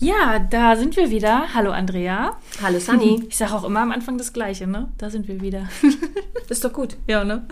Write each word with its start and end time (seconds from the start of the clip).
Ja, 0.00 0.38
da 0.38 0.76
sind 0.76 0.96
wir 0.96 1.10
wieder. 1.10 1.54
Hallo 1.54 1.70
Andrea. 1.70 2.36
Hallo 2.62 2.78
Sunny. 2.78 3.24
Ich 3.28 3.36
sage 3.36 3.52
auch 3.54 3.64
immer 3.64 3.80
am 3.80 3.90
Anfang 3.90 4.16
das 4.16 4.32
Gleiche, 4.32 4.66
ne? 4.66 4.88
Da 4.96 5.10
sind 5.10 5.28
wir 5.28 5.40
wieder. 5.40 5.68
Ist 6.48 6.64
doch 6.64 6.72
gut. 6.72 6.96
Ja, 7.06 7.24
ne? 7.24 7.46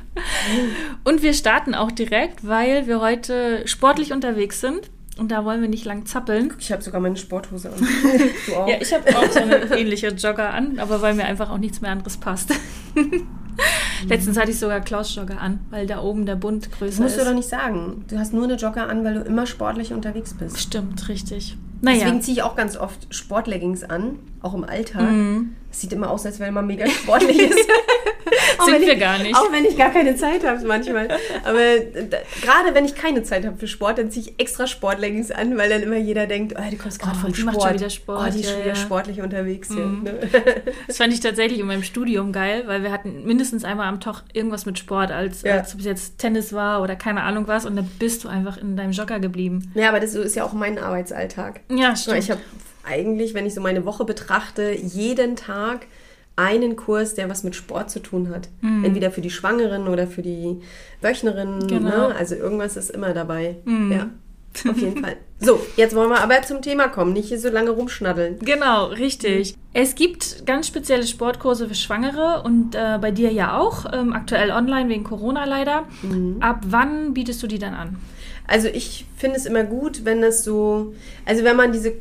Und 1.04 1.22
wir 1.22 1.34
starten 1.34 1.74
auch 1.74 1.90
direkt, 1.90 2.46
weil 2.46 2.86
wir 2.86 3.00
heute 3.00 3.66
sportlich 3.66 4.12
unterwegs 4.12 4.60
sind. 4.60 4.90
Und 5.18 5.30
da 5.32 5.44
wollen 5.44 5.60
wir 5.62 5.68
nicht 5.68 5.84
lang 5.84 6.06
zappeln. 6.06 6.52
Ich 6.58 6.70
habe 6.70 6.82
sogar 6.82 7.00
meine 7.00 7.16
Sporthose 7.16 7.70
an. 7.72 7.76
Du 8.46 8.54
auch? 8.54 8.68
Ja, 8.68 8.76
ich 8.80 8.92
habe 8.92 9.16
auch 9.16 9.30
so 9.30 9.40
eine 9.40 9.56
ähnliche 9.78 10.08
Jogger 10.08 10.52
an, 10.52 10.78
aber 10.78 11.02
weil 11.02 11.14
mir 11.14 11.24
einfach 11.24 11.50
auch 11.50 11.58
nichts 11.58 11.80
mehr 11.80 11.90
anderes 11.90 12.16
passt. 12.16 12.52
Letztens 14.08 14.38
hatte 14.38 14.50
ich 14.50 14.58
sogar 14.58 14.80
Klaus 14.80 15.14
Jogger 15.14 15.40
an, 15.40 15.60
weil 15.70 15.86
da 15.86 16.02
oben 16.02 16.26
der 16.26 16.36
Bund 16.36 16.66
das 16.66 16.72
größer 16.72 17.02
musst 17.02 17.16
ist. 17.16 17.22
du 17.22 17.28
doch 17.28 17.34
nicht 17.34 17.48
sagen. 17.48 18.04
Du 18.08 18.18
hast 18.18 18.32
nur 18.32 18.44
eine 18.44 18.54
Jogger 18.54 18.88
an, 18.88 19.04
weil 19.04 19.14
du 19.14 19.20
immer 19.20 19.46
sportlich 19.46 19.92
unterwegs 19.92 20.34
bist. 20.34 20.58
Stimmt, 20.58 21.08
richtig. 21.08 21.56
Naja, 21.82 21.98
Deswegen 22.00 22.22
ziehe 22.22 22.36
ich 22.38 22.42
auch 22.42 22.56
ganz 22.56 22.76
oft 22.76 23.06
Sportleggings 23.14 23.84
an, 23.84 24.18
auch 24.46 24.54
im 24.54 24.64
Alltag. 24.64 25.10
Mhm. 25.10 25.54
Es 25.70 25.80
sieht 25.82 25.92
immer 25.92 26.10
aus, 26.10 26.24
als 26.24 26.40
wenn 26.40 26.54
man 26.54 26.66
mega 26.66 26.86
sportlich 26.88 27.38
ist. 27.38 27.58
Auch 28.58 28.64
Sind 28.64 28.74
wenn 28.76 28.82
wir 28.82 28.92
ich, 28.94 29.00
gar 29.00 29.18
nicht. 29.18 29.36
Auch 29.36 29.52
wenn 29.52 29.64
ich 29.64 29.76
gar 29.76 29.90
keine 29.90 30.16
Zeit 30.16 30.44
habe 30.44 30.66
manchmal. 30.66 31.08
Aber 31.44 31.58
da, 32.10 32.16
gerade 32.42 32.74
wenn 32.74 32.84
ich 32.84 32.94
keine 32.94 33.22
Zeit 33.22 33.44
habe 33.44 33.56
für 33.56 33.68
Sport, 33.68 33.98
dann 33.98 34.10
ziehe 34.10 34.26
ich 34.26 34.40
extra 34.40 34.66
Sportleggings 34.66 35.30
an, 35.30 35.56
weil 35.58 35.68
dann 35.68 35.82
immer 35.82 35.96
jeder 35.96 36.26
denkt, 36.26 36.54
oh, 36.58 36.62
du 36.70 36.76
kommst 36.76 36.98
gerade 36.98 37.16
Oh, 37.18 37.20
vom 37.22 37.32
die 37.32 37.40
Sport. 37.40 37.54
macht 37.56 37.66
schon 37.68 37.74
wieder 37.74 37.90
Sport, 37.90 38.26
Oh, 38.28 38.32
die 38.32 38.40
ist 38.40 38.46
ja, 38.46 38.50
schon 38.52 38.60
wieder 38.60 38.70
ja. 38.70 38.76
sportlich 38.76 39.20
unterwegs 39.20 39.68
hier. 39.68 39.84
Mhm. 39.86 40.02
Ne? 40.04 40.14
das 40.86 40.96
fand 40.96 41.12
ich 41.12 41.20
tatsächlich 41.20 41.60
in 41.60 41.66
meinem 41.66 41.82
Studium 41.82 42.32
geil, 42.32 42.64
weil 42.66 42.82
wir 42.82 42.90
hatten 42.90 43.24
mindestens 43.24 43.64
einmal 43.64 43.88
am 43.88 44.00
Tag 44.00 44.22
irgendwas 44.32 44.64
mit 44.66 44.78
Sport, 44.78 45.12
als, 45.12 45.42
Ja. 45.42 45.58
als 45.58 45.74
ob 45.74 45.80
es 45.80 45.86
jetzt 45.86 46.18
Tennis 46.18 46.52
war 46.52 46.82
oder 46.82 46.96
keine 46.96 47.22
Ahnung 47.22 47.46
was. 47.48 47.66
Und 47.66 47.76
dann 47.76 47.86
bist 47.98 48.24
du 48.24 48.28
einfach 48.28 48.56
in 48.56 48.76
deinem 48.76 48.92
Jogger 48.92 49.20
geblieben. 49.20 49.70
Ja, 49.74 49.88
aber 49.90 50.00
das 50.00 50.14
ist 50.14 50.34
ja 50.34 50.44
auch 50.44 50.52
mein 50.52 50.78
Arbeitsalltag. 50.78 51.60
Ja, 51.70 51.92
Ich 52.16 52.30
habe 52.30 52.40
eigentlich, 52.86 53.34
wenn 53.34 53.46
ich 53.46 53.54
so 53.54 53.60
meine 53.60 53.84
Woche 53.84 54.04
betrachte, 54.04 54.72
jeden 54.72 55.36
Tag 55.36 55.86
einen 56.36 56.76
Kurs, 56.76 57.14
der 57.14 57.30
was 57.30 57.44
mit 57.44 57.56
Sport 57.56 57.90
zu 57.90 58.00
tun 58.00 58.28
hat. 58.28 58.48
Entweder 58.84 59.10
für 59.10 59.22
die 59.22 59.30
Schwangeren 59.30 59.88
oder 59.88 60.06
für 60.06 60.22
die 60.22 60.60
Wöchnerinnen. 61.00 61.66
Genau. 61.66 62.08
Ne? 62.08 62.14
Also 62.14 62.34
irgendwas 62.34 62.76
ist 62.76 62.90
immer 62.90 63.14
dabei. 63.14 63.56
Mhm. 63.64 63.92
Ja, 63.92 64.10
auf 64.70 64.76
jeden 64.76 65.02
Fall. 65.02 65.16
So, 65.38 65.60
jetzt 65.76 65.94
wollen 65.94 66.10
wir 66.10 66.20
aber 66.20 66.42
zum 66.42 66.60
Thema 66.60 66.88
kommen. 66.88 67.14
Nicht 67.14 67.28
hier 67.28 67.38
so 67.38 67.48
lange 67.48 67.70
rumschnaddeln. 67.70 68.38
Genau, 68.40 68.86
richtig. 68.86 69.54
Es 69.72 69.94
gibt 69.94 70.46
ganz 70.46 70.66
spezielle 70.66 71.06
Sportkurse 71.06 71.68
für 71.68 71.74
Schwangere 71.74 72.42
und 72.42 72.74
äh, 72.74 72.98
bei 73.00 73.10
dir 73.10 73.32
ja 73.32 73.58
auch, 73.58 73.86
ähm, 73.92 74.12
aktuell 74.12 74.50
online 74.50 74.88
wegen 74.90 75.04
Corona 75.04 75.44
leider. 75.44 75.84
Ab 76.40 76.60
wann 76.66 77.14
bietest 77.14 77.42
du 77.42 77.46
die 77.46 77.58
dann 77.58 77.74
an? 77.74 77.96
Also 78.46 78.68
ich 78.68 79.06
finde 79.16 79.36
es 79.36 79.46
immer 79.46 79.64
gut, 79.64 80.04
wenn 80.04 80.22
das 80.22 80.44
so, 80.44 80.94
also 81.24 81.44
wenn 81.44 81.56
man 81.56 81.72
diese 81.72 81.94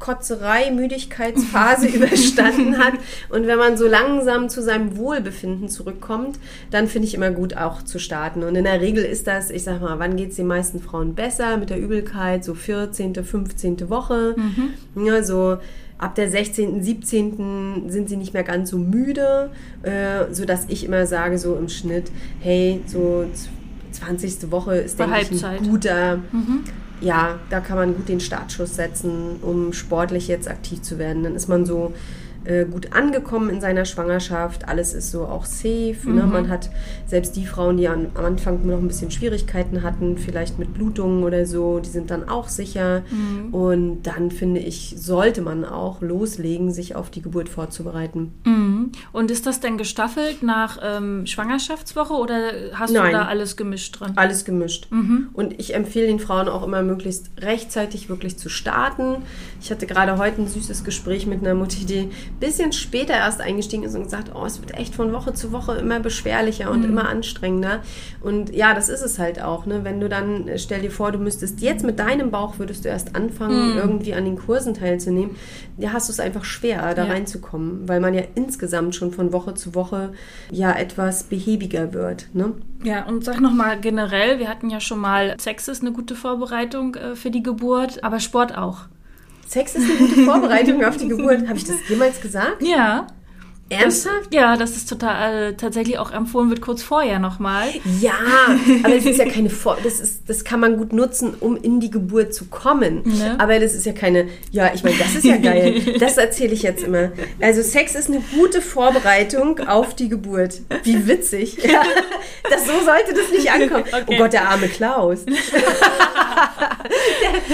Kotzerei, 0.00 0.72
Müdigkeitsphase 0.72 1.86
überstanden 1.94 2.78
hat 2.78 2.94
und 3.28 3.46
wenn 3.46 3.58
man 3.58 3.76
so 3.76 3.86
langsam 3.86 4.48
zu 4.48 4.62
seinem 4.62 4.96
Wohlbefinden 4.96 5.68
zurückkommt, 5.68 6.40
dann 6.72 6.88
finde 6.88 7.06
ich 7.06 7.14
immer 7.14 7.30
gut 7.30 7.56
auch 7.56 7.82
zu 7.82 8.00
starten. 8.00 8.42
Und 8.42 8.56
in 8.56 8.64
der 8.64 8.80
Regel 8.80 9.04
ist 9.04 9.28
das, 9.28 9.50
ich 9.50 9.62
sag 9.62 9.80
mal, 9.80 9.98
wann 9.98 10.16
geht 10.16 10.30
es 10.30 10.36
den 10.36 10.48
meisten 10.48 10.80
Frauen 10.80 11.14
besser 11.14 11.58
mit 11.58 11.70
der 11.70 11.78
Übelkeit? 11.78 12.44
So 12.44 12.54
14., 12.54 13.14
15. 13.14 13.88
Woche. 13.90 14.34
Ja, 14.96 15.22
so 15.22 15.58
ab 15.98 16.14
der 16.14 16.30
16., 16.30 16.82
17. 16.82 17.90
sind 17.90 18.08
sie 18.08 18.16
nicht 18.16 18.32
mehr 18.32 18.42
ganz 18.42 18.70
so 18.70 18.78
müde, 18.78 19.50
äh, 19.82 20.32
sodass 20.32 20.64
ich 20.68 20.84
immer 20.84 21.06
sage, 21.06 21.38
so 21.38 21.56
im 21.56 21.68
Schnitt, 21.68 22.10
hey, 22.40 22.80
so 22.86 23.26
20. 23.92 24.50
Woche 24.50 24.76
ist, 24.76 24.98
denke 24.98 25.20
ich, 25.30 25.44
ein 25.44 25.68
guter, 25.68 26.20
ja, 27.00 27.38
da 27.48 27.60
kann 27.60 27.76
man 27.76 27.94
gut 27.94 28.08
den 28.08 28.20
Startschuss 28.20 28.76
setzen, 28.76 29.36
um 29.42 29.72
sportlich 29.72 30.28
jetzt 30.28 30.48
aktiv 30.48 30.82
zu 30.82 30.98
werden. 30.98 31.22
Dann 31.24 31.34
ist 31.34 31.48
man 31.48 31.64
so 31.64 31.94
äh, 32.44 32.64
gut 32.64 32.92
angekommen 32.92 33.50
in 33.50 33.60
seiner 33.60 33.84
Schwangerschaft, 33.84 34.68
alles 34.68 34.94
ist 34.94 35.10
so 35.10 35.24
auch 35.26 35.44
safe. 35.44 35.96
Ne? 36.04 36.24
Man 36.26 36.48
hat 36.48 36.70
selbst 37.06 37.36
die 37.36 37.46
Frauen, 37.46 37.76
die 37.76 37.88
an, 37.88 38.06
am 38.14 38.24
Anfang 38.24 38.66
noch 38.66 38.78
ein 38.78 38.88
bisschen 38.88 39.10
Schwierigkeiten 39.10 39.82
hatten, 39.82 40.16
vielleicht 40.16 40.58
mit 40.58 40.74
Blutungen 40.74 41.24
oder 41.24 41.46
so, 41.46 41.80
die 41.80 41.90
sind 41.90 42.10
dann 42.10 42.28
auch 42.28 42.48
sicher. 42.48 43.02
Und 43.52 44.02
dann 44.04 44.30
finde 44.30 44.60
ich, 44.60 44.94
sollte 44.96 45.42
man 45.42 45.64
auch 45.64 46.00
loslegen, 46.00 46.72
sich 46.72 46.96
auf 46.96 47.10
die 47.10 47.22
Geburt 47.22 47.48
vorzubereiten. 47.48 48.32
Mhm. 48.44 48.92
Und 49.12 49.30
ist 49.30 49.46
das 49.46 49.60
denn 49.60 49.76
gestaffelt 49.76 50.42
nach 50.42 50.78
ähm, 50.82 51.26
Schwangerschaftswoche 51.26 52.14
oder 52.14 52.52
hast 52.72 52.92
Nein. 52.92 53.06
du 53.06 53.12
da 53.12 53.24
alles 53.26 53.56
gemischt 53.56 54.00
drin? 54.00 54.12
Alles 54.16 54.44
gemischt. 54.44 54.88
Und 55.32 55.58
ich 55.58 55.74
empfehle 55.74 56.06
den 56.06 56.18
Frauen 56.20 56.48
auch 56.48 56.66
immer 56.66 56.82
möglichst 56.82 57.30
rechtzeitig 57.38 58.08
wirklich 58.08 58.36
zu 58.36 58.48
starten. 58.48 59.16
Ich 59.60 59.70
hatte 59.70 59.86
gerade 59.86 60.18
heute 60.18 60.42
ein 60.42 60.48
süßes 60.48 60.84
Gespräch 60.84 61.26
mit 61.26 61.40
einer 61.40 61.54
Mutter, 61.54 61.76
die 61.86 62.08
bisschen 62.38 62.72
später 62.72 63.14
erst 63.14 63.40
eingestiegen 63.40 63.82
ist 63.82 63.94
und 63.94 64.04
gesagt, 64.04 64.30
oh, 64.34 64.44
es 64.44 64.60
wird 64.60 64.74
echt 64.74 64.94
von 64.94 65.12
Woche 65.12 65.34
zu 65.34 65.52
Woche 65.52 65.76
immer 65.76 66.00
beschwerlicher 66.00 66.70
und 66.70 66.84
immer 66.84 67.08
anstrengender. 67.08 67.80
Und 68.20 68.54
ja, 68.54 68.74
das 68.74 68.88
ist 68.88 69.02
es 69.02 69.18
halt 69.18 69.42
auch. 69.42 69.66
Ne? 69.66 69.80
Wenn 69.84 70.00
du 70.00 70.08
dann, 70.08 70.48
äh, 70.48 70.58
stell 70.58 70.80
dir 70.82 70.90
vor, 70.90 71.12
du 71.12 71.18
müsstest 71.18 71.60
jetzt 71.60 71.84
mit 71.84 71.98
deinem 71.98 72.30
Bauch, 72.30 72.58
würdest 72.58 72.84
du 72.84 72.88
erst 72.88 73.16
anfangen, 73.16 73.76
irgendwie 73.76 74.14
an 74.14 74.24
den 74.24 74.36
Kursen 74.38 74.74
teilzunehmen, 74.74 75.36
ja, 75.76 75.92
hast 75.92 76.08
du 76.08 76.12
es 76.12 76.20
einfach 76.20 76.44
schwer, 76.44 76.94
da 76.94 77.04
Ja. 77.04 77.12
reinzukommen, 77.12 77.88
weil 77.88 78.00
man 78.00 78.14
ja 78.14 78.22
insgesamt 78.34 78.94
schon 78.94 79.12
von 79.12 79.32
Woche 79.32 79.54
zu 79.54 79.74
Woche 79.74 80.12
ja 80.50 80.72
etwas 80.72 81.24
behäbiger 81.24 81.92
wird. 81.92 82.28
Ne? 82.34 82.52
Ja, 82.84 83.06
und 83.06 83.24
sag 83.24 83.40
nochmal 83.40 83.78
generell, 83.80 84.38
wir 84.38 84.48
hatten 84.48 84.70
ja 84.70 84.80
schon 84.80 84.98
mal, 85.00 85.36
Sex 85.40 85.68
ist 85.68 85.82
eine 85.82 85.92
gute 85.92 86.14
Vorbereitung 86.14 86.94
äh, 86.94 87.16
für 87.16 87.30
die 87.30 87.42
Geburt, 87.42 88.02
aber 88.04 88.20
Sport 88.20 88.56
auch. 88.56 88.86
Sex 89.50 89.74
ist 89.74 89.82
eine 89.90 89.98
gute 89.98 90.22
Vorbereitung 90.24 90.84
auf 90.84 90.96
die 90.96 91.08
Geburt. 91.08 91.48
Habe 91.48 91.58
ich 91.58 91.64
das 91.64 91.76
jemals 91.88 92.20
gesagt? 92.20 92.62
Ja. 92.62 93.08
Ernsthaft? 93.70 94.34
Ja, 94.34 94.56
dass 94.56 94.76
es 94.76 94.84
total 94.84 95.50
äh, 95.50 95.52
tatsächlich 95.54 95.98
auch 95.98 96.10
empfohlen 96.10 96.50
wird, 96.50 96.60
kurz 96.60 96.82
vorher 96.82 97.20
nochmal. 97.20 97.68
Ja, 98.00 98.14
aber 98.82 98.96
es 98.96 99.06
ist 99.06 99.18
ja 99.18 99.28
keine 99.28 99.48
Vor 99.48 99.78
das 99.82 100.00
ist 100.00 100.28
das 100.28 100.44
kann 100.44 100.58
man 100.60 100.76
gut 100.76 100.92
nutzen, 100.92 101.34
um 101.38 101.56
in 101.56 101.78
die 101.80 101.90
Geburt 101.90 102.34
zu 102.34 102.46
kommen. 102.46 103.02
Ne? 103.04 103.36
Aber 103.38 103.58
das 103.60 103.74
ist 103.74 103.86
ja 103.86 103.92
keine 103.92 104.26
Ja, 104.50 104.72
ich 104.74 104.82
meine, 104.82 104.96
das 104.98 105.14
ist 105.14 105.24
ja 105.24 105.36
geil. 105.36 105.80
Das 106.00 106.16
erzähle 106.18 106.52
ich 106.52 106.62
jetzt 106.62 106.82
immer. 106.82 107.12
Also 107.40 107.62
Sex 107.62 107.94
ist 107.94 108.08
eine 108.08 108.20
gute 108.34 108.60
Vorbereitung 108.60 109.60
auf 109.60 109.94
die 109.94 110.08
Geburt. 110.08 110.60
Wie 110.82 111.06
witzig. 111.06 111.58
Ja, 111.62 111.82
das 112.50 112.66
so 112.66 112.72
sollte 112.84 113.14
das 113.14 113.30
nicht 113.30 113.50
ankommen. 113.52 113.84
Okay. 113.86 114.04
Oh 114.08 114.16
Gott, 114.16 114.32
der 114.32 114.48
arme 114.48 114.68
Klaus. 114.68 115.24
der, 115.24 115.34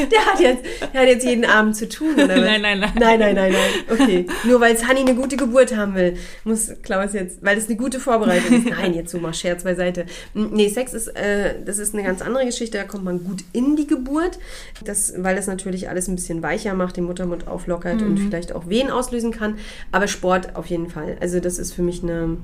der 0.07 0.27
hat 0.27 0.41
jetzt 0.41 0.65
der 0.93 1.01
hat 1.03 1.09
jetzt 1.09 1.25
jeden 1.27 1.45
Abend 1.45 1.77
zu 1.77 1.89
tun 1.89 2.15
oder 2.15 2.29
was? 2.29 2.45
Nein, 2.45 2.63
nein, 2.63 2.81
nein. 2.81 2.93
Nein, 2.99 3.19
nein, 3.21 3.35
nein, 3.35 3.53
nein. 3.53 3.99
Okay. 4.01 4.27
Nur 4.45 4.61
weil 4.61 4.77
Sunny 4.77 5.01
eine 5.01 5.15
gute 5.15 5.37
Geburt 5.37 5.77
haben 5.77 5.95
will, 5.95 6.06
muss 6.45 6.71
Klaus 6.83 7.13
jetzt, 7.13 7.45
weil 7.45 7.57
das 7.57 7.67
eine 7.67 7.77
gute 7.77 8.01
Vorbereitung 8.01 8.59
ist. 8.59 8.71
Nein, 8.71 8.95
jetzt 8.95 9.11
so 9.11 9.19
mal 9.19 9.35
Scherz 9.35 9.65
beiseite. 9.65 10.07
Mm, 10.35 10.47
Nee, 10.53 10.69
Sex 10.69 10.95
ist, 10.95 11.09
äh, 11.09 11.55
das 11.65 11.79
ist 11.79 11.95
eine 11.95 12.03
ganz 12.03 12.23
andere 12.23 12.47
Geschichte. 12.47 12.79
Da 12.79 12.85
kommt 12.85 13.05
man 13.05 13.25
gut 13.25 13.45
in 13.53 13.77
die 13.77 13.87
Geburt. 13.87 14.39
Das, 14.85 15.15
weil 15.19 15.37
das 15.37 15.47
natürlich 15.47 15.89
alles 15.89 16.09
ein 16.09 16.17
bisschen 16.17 16.43
weicher 16.43 16.75
macht, 16.75 16.97
den 16.97 17.05
Muttermund 17.05 17.49
auflockert 17.49 18.03
und 18.03 18.19
vielleicht 18.19 18.53
auch 18.53 18.69
Wehen 18.69 18.91
auslösen 18.91 19.33
kann. 19.33 19.59
Aber 19.93 20.09
Sport 20.09 20.57
auf 20.57 20.67
jeden 20.67 20.89
Fall. 20.89 21.17
Also 21.21 21.41
das 21.41 21.59
ist 21.59 21.73
für 21.73 21.83
mich 21.83 22.03
eine 22.03 22.37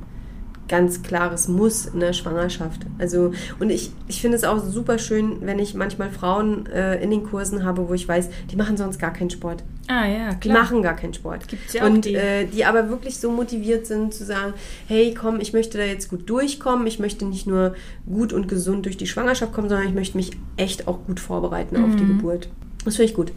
ganz 0.73 1.03
klares 1.03 1.49
Muss 1.49 1.85
in 1.85 2.01
der 2.01 2.15
Schwangerschaft. 2.15 2.81
Also, 2.99 3.33
und 3.61 3.69
ich, 3.69 3.91
ich 4.09 4.23
finde 4.23 4.39
es 4.39 4.45
auch 4.45 4.59
super 4.65 4.99
schön, 4.99 5.37
wenn 5.43 5.59
ich 5.59 5.75
manchmal 5.75 6.09
Frauen 6.11 6.65
äh, 6.67 6.97
in 7.05 7.11
den 7.11 7.25
Kursen 7.25 7.63
habe, 7.63 7.87
wo 7.91 7.93
ich 7.93 8.09
weiß, 8.09 8.31
die 8.51 8.57
machen 8.57 8.79
sonst 8.79 8.99
gar 8.99 9.13
keinen 9.13 9.29
Sport. 9.29 9.63
Ah 9.89 10.07
ja, 10.07 10.33
Die 10.33 10.49
klar. 10.49 10.63
machen 10.63 10.81
gar 10.83 10.97
keinen 10.97 11.13
Sport. 11.13 11.47
Gibt's 11.47 11.75
ja 11.75 11.83
auch 11.83 11.91
und 11.91 12.07
die. 12.07 12.15
Äh, 12.15 12.47
die 12.47 12.65
aber 12.65 12.89
wirklich 12.89 13.19
so 13.19 13.31
motiviert 13.31 13.87
sind 13.87 14.15
zu 14.15 14.25
sagen, 14.25 14.55
hey, 14.89 15.13
komm, 15.13 15.41
ich 15.41 15.53
möchte 15.53 15.77
da 15.77 15.85
jetzt 15.85 16.09
gut 16.09 16.31
durchkommen. 16.31 16.87
Ich 16.87 16.99
möchte 16.99 17.27
nicht 17.27 17.47
nur 17.47 17.75
gut 18.07 18.33
und 18.33 18.49
gesund 18.49 18.87
durch 18.87 18.97
die 18.97 19.07
Schwangerschaft 19.07 19.53
kommen, 19.53 19.69
sondern 19.69 19.87
ich 19.87 19.95
möchte 19.95 20.17
mich 20.17 20.31
echt 20.57 20.89
auch 20.89 21.05
gut 21.05 21.21
vorbereiten 21.21 21.77
auf 21.77 21.91
Mhm. 21.91 21.97
die 21.99 22.07
Geburt. 22.07 22.49
Das 22.87 22.97
finde 22.97 23.11
ich 23.11 23.15
gut. 23.15 23.33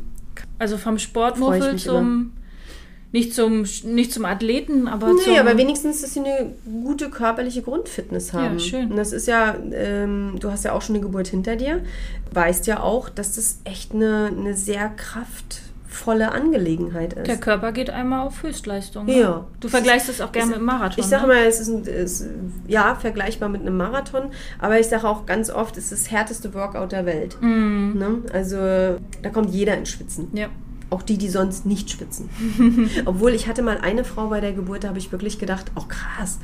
Also 0.57 0.77
vom 0.77 0.97
Sportmuffel 0.99 1.73
mich 1.73 1.83
zum 1.83 2.31
Nicht 3.15 3.33
zum, 3.33 3.63
nicht 3.85 4.11
zum 4.11 4.25
Athleten, 4.25 4.89
aber 4.89 5.13
Nee, 5.13 5.21
zum... 5.23 5.37
aber 5.37 5.57
wenigstens, 5.57 6.01
dass 6.01 6.15
sie 6.15 6.19
eine 6.19 6.51
gute 6.83 7.09
körperliche 7.09 7.61
Grundfitness 7.61 8.33
haben. 8.33 8.59
schön. 8.59 8.91
Und 8.91 8.97
das 8.97 9.13
ist 9.13 9.25
ja, 9.25 9.55
ähm, 9.71 10.33
du 10.37 10.51
hast 10.51 10.65
ja 10.65 10.73
auch 10.73 10.81
schon 10.81 10.95
eine 10.95 11.05
Geburt 11.05 11.29
hinter 11.29 11.55
dir, 11.55 11.81
weißt 12.33 12.67
ja 12.67 12.81
auch, 12.81 13.07
dass 13.07 13.35
das 13.35 13.61
echt 13.63 13.93
eine, 13.93 14.33
eine 14.37 14.53
sehr 14.53 14.89
kraftvolle 14.89 16.33
Angelegenheit 16.33 17.13
ist. 17.13 17.27
Der 17.27 17.37
Körper 17.37 17.71
geht 17.71 17.89
einmal 17.89 18.27
auf 18.27 18.43
Höchstleistung. 18.43 19.05
ne? 19.05 19.17
Ja. 19.17 19.47
Du 19.61 19.69
vergleichst 19.69 20.09
es 20.09 20.19
auch 20.19 20.33
gerne 20.33 20.49
mit 20.49 20.57
dem 20.57 20.65
Marathon. 20.65 20.99
Ich 21.01 21.05
sage 21.05 21.25
ne? 21.25 21.35
mal, 21.35 21.43
es 21.45 21.61
ist, 21.61 21.69
ein, 21.69 21.83
ist 21.85 22.27
ja 22.67 22.95
vergleichbar 22.95 23.47
mit 23.47 23.61
einem 23.61 23.77
Marathon, 23.77 24.23
aber 24.59 24.77
ich 24.77 24.87
sage 24.87 25.07
auch 25.07 25.25
ganz 25.25 25.49
oft, 25.49 25.77
es 25.77 25.93
ist 25.93 26.03
das 26.03 26.11
härteste 26.11 26.53
Workout 26.53 26.91
der 26.91 27.05
Welt. 27.05 27.37
Mhm. 27.39 27.93
Ne? 27.97 28.17
Also 28.33 28.57
da 28.57 29.29
kommt 29.31 29.51
jeder 29.51 29.77
ins 29.77 29.87
Schwitzen. 29.87 30.27
Ja. 30.33 30.49
Auch 30.89 31.01
die, 31.01 31.17
die 31.17 31.29
sonst 31.29 31.65
nicht 31.65 31.89
schwitzen. 31.89 32.29
Obwohl 33.05 33.33
ich 33.33 33.47
hatte 33.47 33.61
mal 33.61 33.79
eine 33.79 34.03
Frau 34.03 34.27
bei 34.27 34.39
der 34.39 34.53
Geburt, 34.53 34.83
da 34.83 34.89
habe 34.89 34.99
ich 34.99 35.11
wirklich 35.11 35.39
gedacht, 35.39 35.71
oh 35.75 35.85
krass, 35.87 36.39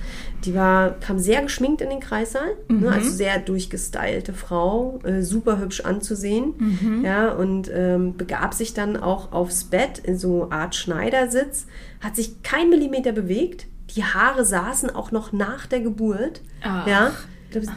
die 0.46 0.56
war, 0.56 0.92
kam 1.00 1.20
sehr 1.20 1.42
geschminkt 1.42 1.82
in 1.82 1.90
den 1.90 2.00
Kreissaal, 2.00 2.56
ne, 2.68 2.92
also 2.92 3.10
sehr 3.10 3.40
durchgestylte 3.40 4.34
Frau, 4.34 5.00
äh, 5.04 5.22
super 5.22 5.60
hübsch 5.60 5.82
anzusehen, 5.82 7.02
ja, 7.04 7.32
und 7.32 7.70
ähm, 7.74 8.18
begab 8.18 8.54
sich 8.54 8.74
dann 8.74 8.98
auch 8.98 9.32
aufs 9.32 9.66
Bett 9.66 10.00
in 10.00 10.18
so 10.18 10.50
Art 10.50 10.76
Schneidersitz, 10.76 11.68
hat 12.00 12.16
sich 12.16 12.42
kein 12.42 12.70
Millimeter 12.70 13.12
bewegt, 13.12 13.68
die 13.96 14.04
Haare 14.04 14.46
saßen 14.46 14.90
auch 14.90 15.12
noch 15.12 15.32
nach 15.34 15.66
der 15.66 15.82
Geburt, 15.82 16.42
Ach. 16.64 16.88
ja, 16.88 17.12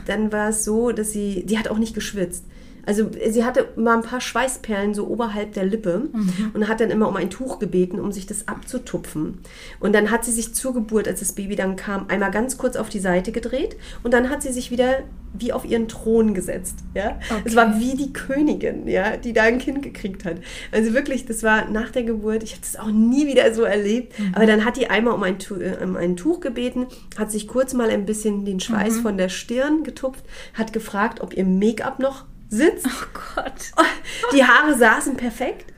dann 0.07 0.33
war 0.33 0.51
es 0.51 0.65
so, 0.65 0.93
dass 0.93 1.13
sie, 1.13 1.45
die 1.45 1.59
hat 1.59 1.69
auch 1.69 1.79
nicht 1.79 1.95
geschwitzt. 1.95 2.45
Also 2.87 3.11
sie 3.31 3.45
hatte 3.45 3.69
mal 3.77 3.97
ein 3.97 4.03
paar 4.03 4.21
Schweißperlen 4.21 4.95
so 4.95 5.07
oberhalb 5.07 5.53
der 5.53 5.65
Lippe 5.65 6.09
und 6.55 6.69
hat 6.69 6.81
dann 6.81 6.91
immer 6.91 7.09
um 7.09 7.17
ein 7.17 7.31
Tuch 7.31 7.59
gebeten, 7.59 8.01
um 8.01 8.13
sich 8.13 8.27
das 8.27 8.49
abzutupfen. 8.49 9.39
Und 9.81 9.95
dann 9.95 10.11
hat 10.11 10.25
sie 10.25 10.33
sich 10.33 10.55
zur 10.55 10.75
Geburt, 10.75 11.09
als 11.09 11.21
das 11.21 11.33
Baby 11.33 11.57
dann 11.57 11.77
kam, 11.77 12.07
einmal 12.09 12.31
ganz 12.31 12.59
kurz 12.59 12.77
auf 12.77 12.89
die 12.89 13.01
Seite 13.01 13.33
gedreht 13.33 13.77
und 14.03 14.13
dann 14.13 14.31
hat 14.31 14.43
sie 14.43 14.53
sich 14.53 14.71
wieder 14.71 15.03
wie 15.37 15.53
auf 15.53 15.65
ihren 15.65 15.89
Thron 15.89 16.33
gesetzt. 16.33 16.79
Ja? 16.95 17.19
Es 17.45 17.57
war 17.57 17.81
wie 17.81 17.97
die 17.97 18.13
Königin, 18.13 18.87
ja, 18.87 19.17
die 19.17 19.33
da 19.33 19.43
ein 19.43 19.59
Kind 19.59 19.83
gekriegt 19.83 20.25
hat. 20.25 20.37
Also 20.71 20.95
wirklich, 20.95 21.27
das 21.27 21.43
war 21.43 21.69
nach 21.69 21.91
der 21.91 22.05
Geburt, 22.05 22.43
ich 22.45 22.53
habe 22.53 22.61
das 22.63 22.77
auch 22.77 22.91
nie 22.91 23.27
wieder 23.27 23.53
so 23.53 23.63
erlebt, 23.63 24.15
aber 24.33 24.47
dann 24.47 24.65
hat 24.65 24.77
die 24.77 24.89
einmal 24.89 25.15
um 25.15 25.23
ein, 25.23 25.39
äh, 25.61 25.85
um 25.85 25.97
ein 25.97 26.17
Tuch 26.17 26.41
gebeten, 26.41 26.87
hat 27.19 27.33
sich 27.33 27.49
kurz 27.49 27.75
mal 27.75 27.91
ein 27.91 28.07
bisschen 28.07 28.45
den 28.45 28.61
Schweiß 28.61 29.01
von 29.01 29.19
der 29.19 29.29
Stirn 29.29 29.83
getupft, 29.83 30.25
hat 30.55 30.73
gefragt, 30.73 31.21
ob 31.21 31.37
ihr 31.37 31.45
Make-up 31.45 31.99
noch 31.99 32.27
sitzt. 32.55 32.87
Oh 32.87 33.19
Gott. 33.35 33.53
Die 34.35 34.45
Haare 34.45 34.77
saßen 34.77 35.17
perfekt 35.17 35.73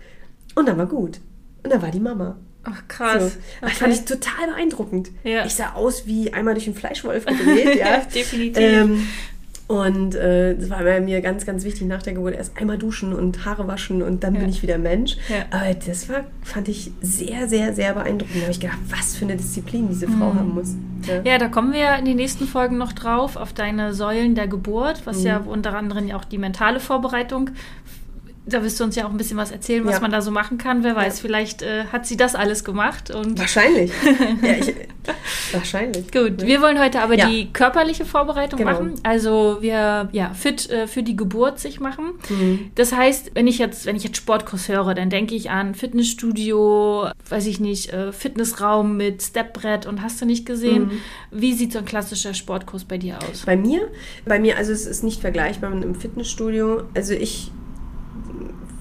und 0.54 0.66
dann 0.68 0.78
war 0.78 0.86
gut. 0.86 1.20
Und 1.62 1.72
dann 1.72 1.82
war 1.82 1.90
die 1.90 2.00
Mama. 2.00 2.36
Ach 2.64 2.76
So. 2.76 2.82
krass. 2.88 3.36
Das 3.60 3.72
fand 3.72 3.92
ich 3.94 4.04
total 4.04 4.48
beeindruckend. 4.48 5.10
Ja. 5.24 5.44
Ich 5.46 5.54
sah 5.54 5.72
aus 5.74 6.06
wie 6.06 6.32
einmal 6.32 6.54
durch 6.54 6.66
einen 6.66 6.76
Fleischwolf 6.76 7.24
gedreht. 7.26 7.76
ja. 7.78 7.98
Definitiv. 7.98 8.56
Ähm, 8.62 9.08
und 9.68 10.14
äh, 10.14 10.54
das 10.56 10.70
war 10.70 10.82
bei 10.84 11.00
mir 11.00 11.20
ganz, 11.20 11.44
ganz 11.44 11.64
wichtig 11.64 11.88
nach 11.88 12.02
der 12.02 12.14
Geburt. 12.14 12.34
Erst 12.34 12.56
einmal 12.56 12.78
duschen 12.78 13.12
und 13.12 13.44
Haare 13.44 13.66
waschen 13.66 14.00
und 14.02 14.22
dann 14.22 14.34
Ja. 14.34 14.40
bin 14.40 14.48
ich 14.48 14.62
wieder 14.62 14.78
Mensch. 14.78 15.16
Ja. 15.28 15.44
Aber 15.50 15.74
das 15.74 16.08
war, 16.08 16.24
fand 16.42 16.68
ich 16.68 16.92
sehr, 17.00 17.48
sehr, 17.48 17.72
sehr 17.74 17.94
beeindruckend. 17.94 18.36
Da 18.36 18.40
habe 18.42 18.52
ich 18.52 18.60
gedacht, 18.60 18.78
was 18.88 19.16
für 19.16 19.24
eine 19.24 19.36
Disziplin 19.36 19.88
diese 19.88 20.06
Frau 20.06 20.34
haben 20.34 20.54
muss. 20.54 20.74
Ja. 21.06 21.20
Mhm. 21.20 21.26
Ja, 21.26 21.38
da 21.38 21.48
kommen 21.48 21.72
wir 21.72 21.80
ja 21.80 21.94
in 21.96 22.04
den 22.04 22.16
nächsten 22.16 22.46
Folgen 22.46 22.78
noch 22.78 22.92
drauf, 22.92 23.36
auf 23.36 23.52
deine 23.52 23.92
Säulen 23.92 24.34
der 24.36 24.46
Geburt, 24.46 25.02
was 25.04 25.24
ja 25.24 25.40
Mhm. 25.40 25.48
unter 25.48 25.76
anderem 25.76 26.06
ja 26.06 26.16
auch 26.16 26.24
die 26.24 26.38
mentale 26.38 26.78
Vorbereitung. 26.80 27.50
Da 28.48 28.62
wirst 28.62 28.78
du 28.78 28.84
uns 28.84 28.94
ja 28.94 29.06
auch 29.06 29.10
ein 29.10 29.16
bisschen 29.16 29.36
was 29.36 29.50
erzählen, 29.50 29.84
was 29.84 29.94
Ja. 29.96 30.00
man 30.00 30.12
da 30.12 30.22
so 30.22 30.30
machen 30.30 30.56
kann. 30.56 30.84
Wer 30.84 30.94
weiß, 30.94 31.18
Ja. 31.18 31.22
vielleicht 31.22 31.62
äh, 31.62 31.86
hat 31.92 32.06
sie 32.06 32.16
das 32.16 32.34
alles 32.36 32.62
gemacht. 32.64 33.10
Und 33.10 33.38
Wahrscheinlich. 33.40 33.90
ja, 34.42 34.52
ich, 34.60 34.74
wahrscheinlich. 35.52 36.12
gut, 36.12 36.42
wir 36.46 36.60
wollen 36.62 36.78
heute 36.78 37.00
aber 37.00 37.16
die 37.16 37.52
körperliche 37.52 38.04
Vorbereitung 38.04 38.58
Genau. 38.58 38.70
machen. 38.72 38.94
Also 39.02 39.58
wir 39.60 40.08
ja 40.12 40.32
fit 40.34 40.70
äh, 40.70 40.86
für 40.86 41.02
die 41.02 41.16
Geburt 41.16 41.58
sich 41.58 41.80
machen. 41.80 42.12
Mhm. 42.28 42.70
Das 42.76 42.92
heißt, 42.92 43.32
wenn 43.34 43.46
ich 43.48 43.58
jetzt, 43.58 43.84
wenn 43.86 43.96
ich 43.96 44.04
jetzt 44.04 44.16
Sportkurs 44.16 44.68
höre, 44.68 44.94
dann 44.94 45.10
denke 45.10 45.34
ich 45.34 45.50
an 45.50 45.74
Fitnessstudio, 45.74 47.08
weiß 47.28 47.46
ich 47.46 47.60
nicht, 47.60 47.92
äh, 47.92 48.12
Fitnessraum 48.12 48.96
mit 48.96 49.22
Stepbrett 49.22 49.86
und 49.86 50.02
hast 50.02 50.20
du 50.20 50.26
nicht 50.26 50.46
gesehen. 50.46 50.84
Mhm. 50.86 51.00
Wie 51.30 51.52
sieht 51.54 51.72
so 51.72 51.80
ein 51.80 51.84
klassischer 51.84 52.34
Sportkurs 52.34 52.84
bei 52.84 52.98
dir 52.98 53.18
aus? 53.18 53.42
Bei 53.46 53.56
mir? 53.56 53.88
Bei 54.24 54.38
mir, 54.38 54.56
also 54.56 54.72
es 54.72 54.86
ist 54.86 55.02
nicht 55.02 55.20
vergleichbar 55.20 55.70
mit 55.70 55.82
einem 55.82 55.94
Fitnessstudio. 55.94 56.82
Also 56.94 57.12
ich 57.14 57.50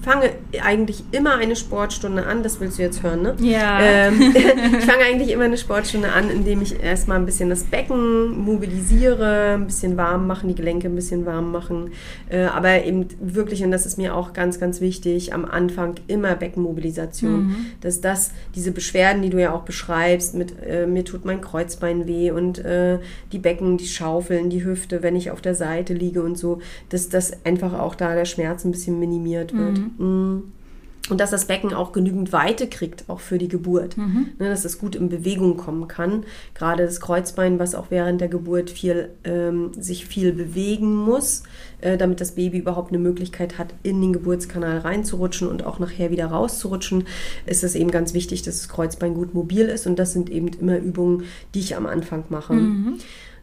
fange 0.06 0.30
eigentlich 0.62 1.02
immer 1.10 1.34
eine 1.34 1.56
Sportstunde 1.56 2.26
an, 2.26 2.44
das 2.44 2.60
willst 2.60 2.78
du 2.78 2.82
jetzt 2.82 3.02
hören, 3.02 3.22
ne? 3.22 3.34
Ja. 3.40 3.80
Ähm, 3.80 4.20
ich 4.78 4.84
fange 4.84 5.02
eigentlich 5.04 5.30
immer 5.30 5.44
eine 5.44 5.58
Sportstunde 5.58 6.12
an, 6.12 6.30
indem 6.30 6.62
ich 6.62 6.80
erstmal 6.80 7.18
ein 7.18 7.26
bisschen 7.26 7.50
das 7.50 7.64
Becken 7.64 8.38
mobilisiere, 8.38 9.54
ein 9.54 9.66
bisschen 9.66 9.96
warm 9.96 10.28
machen, 10.28 10.48
die 10.48 10.54
Gelenke 10.54 10.86
ein 10.86 10.94
bisschen 10.94 11.26
warm 11.26 11.50
machen. 11.50 11.90
Äh, 12.28 12.44
aber 12.44 12.84
eben 12.84 13.08
wirklich, 13.20 13.64
und 13.64 13.72
das 13.72 13.84
ist 13.84 13.98
mir 13.98 14.14
auch 14.14 14.32
ganz, 14.32 14.60
ganz 14.60 14.80
wichtig, 14.80 15.34
am 15.34 15.44
Anfang 15.44 15.96
immer 16.06 16.36
Beckenmobilisation. 16.36 17.56
Dass 17.80 18.00
das, 18.00 18.30
diese 18.54 18.70
Beschwerden, 18.70 19.22
die 19.22 19.30
du 19.30 19.40
ja 19.40 19.52
auch 19.52 19.62
beschreibst, 19.62 20.36
mit 20.36 20.54
äh, 20.64 20.86
mir 20.86 21.04
tut 21.04 21.24
mein 21.24 21.40
Kreuzbein 21.40 22.06
weh 22.06 22.30
und 22.30 22.64
äh, 22.64 23.00
die 23.32 23.40
Becken, 23.40 23.76
die 23.76 23.88
Schaufeln, 23.88 24.50
die 24.50 24.64
Hüfte, 24.64 25.02
wenn 25.02 25.16
ich 25.16 25.32
auf 25.32 25.40
der 25.40 25.56
Seite 25.56 25.94
liege 25.94 26.22
und 26.22 26.38
so, 26.38 26.60
dass 26.90 27.08
das 27.08 27.44
einfach 27.44 27.72
auch 27.72 27.96
da 27.96 28.14
der 28.14 28.24
Schmerz 28.24 28.64
ein 28.64 28.70
bisschen 28.70 29.00
minimiert 29.00 29.52
wird. 29.52 29.78
Mm. 29.78 29.95
Und 31.08 31.20
dass 31.20 31.30
das 31.30 31.44
Becken 31.44 31.72
auch 31.72 31.92
genügend 31.92 32.32
Weite 32.32 32.66
kriegt, 32.66 33.04
auch 33.08 33.20
für 33.20 33.38
die 33.38 33.46
Geburt. 33.46 33.96
Ne, 34.38 34.48
dass 34.48 34.64
es 34.64 34.78
gut 34.78 34.96
in 34.96 35.08
Bewegung 35.08 35.56
kommen 35.56 35.86
kann. 35.86 36.24
Gerade 36.54 36.84
das 36.84 37.00
Kreuzbein, 37.00 37.60
was 37.60 37.76
auch 37.76 37.86
während 37.90 38.20
der 38.20 38.28
Geburt 38.28 38.70
viel, 38.70 39.10
ähm, 39.22 39.70
sich 39.74 40.06
viel 40.06 40.32
bewegen 40.32 40.96
muss, 40.96 41.44
äh, 41.80 41.96
damit 41.96 42.20
das 42.20 42.32
Baby 42.32 42.58
überhaupt 42.58 42.88
eine 42.88 42.98
Möglichkeit 42.98 43.56
hat, 43.56 43.68
in 43.84 44.00
den 44.00 44.12
Geburtskanal 44.12 44.78
reinzurutschen 44.78 45.46
und 45.46 45.64
auch 45.64 45.78
nachher 45.78 46.10
wieder 46.10 46.26
rauszurutschen, 46.26 47.04
ist 47.46 47.62
es 47.62 47.76
eben 47.76 47.92
ganz 47.92 48.12
wichtig, 48.12 48.42
dass 48.42 48.58
das 48.58 48.68
Kreuzbein 48.68 49.14
gut 49.14 49.32
mobil 49.32 49.66
ist. 49.66 49.86
Und 49.86 50.00
das 50.00 50.12
sind 50.12 50.28
eben 50.28 50.48
immer 50.48 50.78
Übungen, 50.78 51.22
die 51.54 51.60
ich 51.60 51.76
am 51.76 51.86
Anfang 51.86 52.24
mache. 52.30 52.54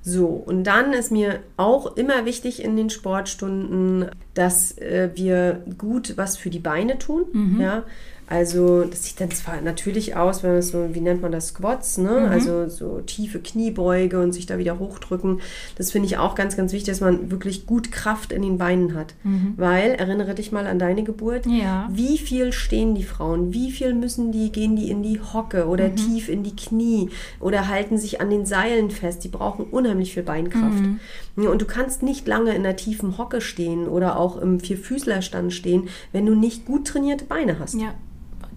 So, 0.05 0.27
und 0.27 0.65
dann 0.65 0.91
ist 0.91 1.11
mir 1.11 1.39
auch 1.55 1.95
immer 1.95 2.25
wichtig 2.25 2.61
in 2.61 2.75
den 2.75 2.89
Sportstunden, 2.89 4.11
dass 4.33 4.77
äh, 4.77 5.11
wir 5.15 5.63
gut 5.77 6.17
was 6.17 6.35
für 6.35 6.49
die 6.49 6.59
Beine 6.59 6.97
tun. 6.97 7.25
Ja, 7.61 7.83
also 8.27 8.83
das 8.85 9.03
sieht 9.03 9.19
dann 9.19 9.31
zwar 9.31 9.61
natürlich 9.61 10.15
aus, 10.15 10.43
wenn 10.43 10.51
es 10.55 10.69
so, 10.69 10.89
wie 10.93 11.01
nennt 11.01 11.21
man 11.21 11.31
das, 11.31 11.47
Squats, 11.49 11.97
ne? 11.97 12.29
Also 12.29 12.67
so 12.69 13.01
tiefe 13.01 13.39
Kniebeuge 13.39 14.19
und 14.21 14.31
sich 14.31 14.45
da 14.45 14.57
wieder 14.57 14.79
hochdrücken. 14.79 15.41
Das 15.77 15.91
finde 15.91 16.07
ich 16.07 16.17
auch 16.17 16.35
ganz, 16.35 16.55
ganz 16.57 16.71
wichtig, 16.73 16.89
dass 16.89 17.01
man 17.01 17.31
wirklich 17.31 17.65
gut 17.65 17.91
Kraft 17.91 18.31
in 18.31 18.41
den 18.41 18.57
Beinen 18.57 18.95
hat. 18.95 19.13
Weil, 19.57 19.91
erinnere 19.91 20.35
dich 20.35 20.51
mal 20.51 20.67
an 20.67 20.79
deine 20.79 21.03
Geburt, 21.03 21.45
Ja. 21.45 21.89
wie 21.91 22.17
viel 22.17 22.51
stehen 22.53 22.95
die 22.95 23.03
Frauen? 23.03 23.53
Wie 23.53 23.71
viel 23.71 23.93
müssen 23.93 24.31
die, 24.31 24.51
gehen 24.51 24.75
die 24.75 24.89
in 24.89 25.03
die 25.03 25.19
Hocke 25.19 25.67
oder 25.67 25.93
tief 25.93 26.29
in 26.29 26.43
die 26.43 26.55
Knie 26.55 27.09
oder 27.39 27.67
halten 27.67 27.97
sich 27.97 28.21
an 28.21 28.29
den 28.29 28.45
Seilen 28.45 28.89
fest? 28.91 29.23
Die 29.23 29.29
brauchen 29.29 29.65
unheimlich 29.65 30.13
viel 30.13 30.23
Beinkraft. 30.23 30.83
Ja, 31.35 31.49
Und 31.49 31.61
du 31.61 31.65
kannst 31.65 32.03
nicht 32.03 32.27
lange 32.27 32.53
in 32.55 32.63
der 32.63 32.75
tiefen 32.75 33.17
Hocke 33.17 33.41
stehen 33.41 33.87
oder 33.87 34.17
auch 34.19 34.37
im 34.37 34.59
Vierfüßlerstand 34.59 35.51
stehen, 35.53 35.89
wenn 36.11 36.25
du 36.25 36.35
nicht 36.35 36.65
gut 36.65 36.87
trainierte 36.87 37.25
Beine 37.25 37.59
hast. 37.59 37.73
Ja, 37.75 37.93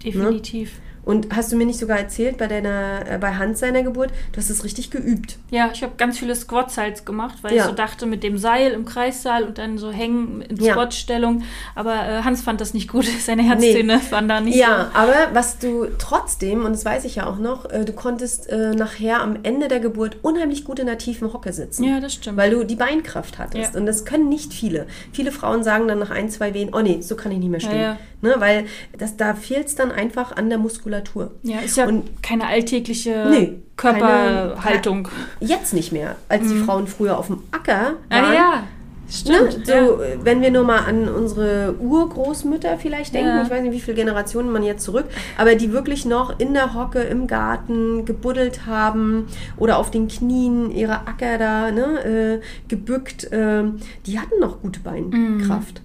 definitiv. 0.03 0.81
Und 1.07 1.33
hast 1.35 1.51
du 1.51 1.55
mir 1.55 1.65
nicht 1.65 1.79
sogar 1.79 1.97
erzählt 1.97 2.37
bei 2.37 2.47
deiner, 2.47 2.99
äh, 3.09 3.17
bei 3.17 3.33
Hans 3.35 3.59
seiner 3.61 3.81
Geburt, 3.81 4.11
du 4.33 4.37
hast 4.37 4.49
es 4.49 4.63
richtig 4.65 4.91
geübt. 4.91 5.37
Ja, 5.51 5.69
ich 5.73 5.81
habe 5.81 5.93
ganz 5.97 6.19
viele 6.19 6.35
Squats 6.35 6.77
halt 6.77 7.05
gemacht, 7.05 7.37
weil 7.43 7.53
Ja. 7.55 7.63
ich 7.63 7.69
so 7.69 7.73
dachte, 7.75 8.05
mit 8.05 8.23
dem 8.23 8.37
Seil 8.37 8.71
im 8.73 8.83
Kreissaal 8.85 9.43
und 9.45 9.57
dann 9.57 9.77
so 9.77 9.89
hängen 9.91 10.41
in 10.41 10.57
Ja. 10.57 10.73
Squatstellung. 10.73 11.43
Aber 11.75 11.93
äh, 11.95 12.21
Hans 12.23 12.41
fand 12.41 12.59
das 12.59 12.73
nicht 12.73 12.89
gut. 12.91 13.05
Seine 13.25 13.43
Herztöne 13.43 14.01
waren 14.09 14.27
da 14.27 14.41
nicht 14.41 14.57
Ja, 14.57 14.91
aber 14.93 15.13
was 15.33 15.59
du 15.59 15.87
trotzdem, 15.97 16.65
und 16.65 16.73
das 16.73 16.83
weiß 16.83 17.05
ich 17.05 17.15
ja 17.15 17.25
auch 17.27 17.37
noch, 17.37 17.69
äh, 17.71 17.85
du 17.85 17.93
konntest 17.93 18.49
äh, 18.49 18.71
nachher 18.75 19.21
am 19.21 19.37
Ende 19.43 19.69
der 19.69 19.79
Geburt 19.79 20.17
unheimlich 20.23 20.65
gut 20.65 20.79
in 20.79 20.87
der 20.87 20.97
tiefen 20.97 21.31
Hocke 21.31 21.53
sitzen. 21.53 21.83
so. 21.83 21.89
Ja, 21.89 22.01
das 22.01 22.13
stimmt. 22.15 22.35
Weil 22.37 22.51
du 22.51 22.65
die 22.65 22.75
Beinkraft 22.75 23.39
hattest. 23.39 23.73
Ja. 23.75 23.79
Und 23.79 23.85
das 23.85 24.03
können 24.03 24.27
nicht 24.27 24.53
viele. 24.53 24.87
Viele 25.13 25.31
Frauen 25.31 25.63
sagen 25.63 25.87
dann 25.87 25.99
nach 25.99 26.09
ein, 26.11 26.29
zwei 26.29 26.53
Wehen, 26.53 26.71
oh 26.73 26.81
nee, 26.81 26.99
so 27.01 27.15
kann 27.15 27.31
ich 27.31 27.37
nicht 27.39 27.49
mehr 27.49 27.61
stehen. 27.61 27.95
Ne, 28.19 28.33
weil 28.39 28.65
das, 28.97 29.15
da 29.15 29.35
fehlt 29.35 29.67
es 29.67 29.75
dann 29.75 29.91
einfach 29.91 30.35
an 30.35 30.49
der 30.49 30.57
Muskulatur. 30.57 30.96
Ja, 31.43 31.59
ist 31.59 31.77
ja 31.77 31.87
Und- 31.87 32.21
keine 32.23 32.47
alltägliche 32.47 33.27
Nee, 33.29 33.59
Körperhaltung. 33.75 35.07
Jetzt 35.39 35.73
nicht 35.73 35.91
mehr. 35.91 36.15
Als 36.29 36.47
die 36.47 36.57
Frauen 36.59 36.87
früher 36.87 37.17
auf 37.17 37.27
dem 37.27 37.39
Acker 37.51 37.91
Mhm. 37.91 37.95
Ah 38.09 38.21
waren, 38.21 38.33
ja, 38.33 38.49
Ne? 38.59 38.63
stimmt. 39.09 39.65
So, 39.67 39.73
äh, 40.01 40.17
wenn 40.23 40.41
wir 40.41 40.51
nur 40.51 40.63
mal 40.63 40.79
an 40.79 41.07
unsere 41.07 41.75
Urgroßmütter 41.79 42.77
vielleicht 42.77 43.13
denken, 43.13 43.29
Ja. 43.29 43.43
ich 43.43 43.49
weiß 43.49 43.61
nicht, 43.61 43.71
wie 43.71 43.79
viele 43.79 43.95
Generationen 43.95 44.51
man 44.51 44.63
jetzt 44.63 44.83
zurück, 44.83 45.05
aber 45.37 45.55
die 45.55 45.71
wirklich 45.71 46.05
noch 46.05 46.39
in 46.39 46.53
der 46.53 46.73
Hocke 46.73 46.99
im 46.99 47.27
Garten 47.27 48.03
gebuddelt 48.05 48.65
haben 48.65 49.27
oder 49.57 49.77
auf 49.77 49.91
den 49.91 50.07
Knien 50.09 50.71
ihre 50.71 51.07
Acker 51.07 51.37
da 51.37 51.71
ne, 51.71 52.39
äh, 52.41 52.41
gebückt, 52.67 53.31
äh, 53.31 53.63
die 54.05 54.19
hatten 54.19 54.39
noch 54.41 54.61
gute 54.61 54.79
Beinkraft. 54.81 55.81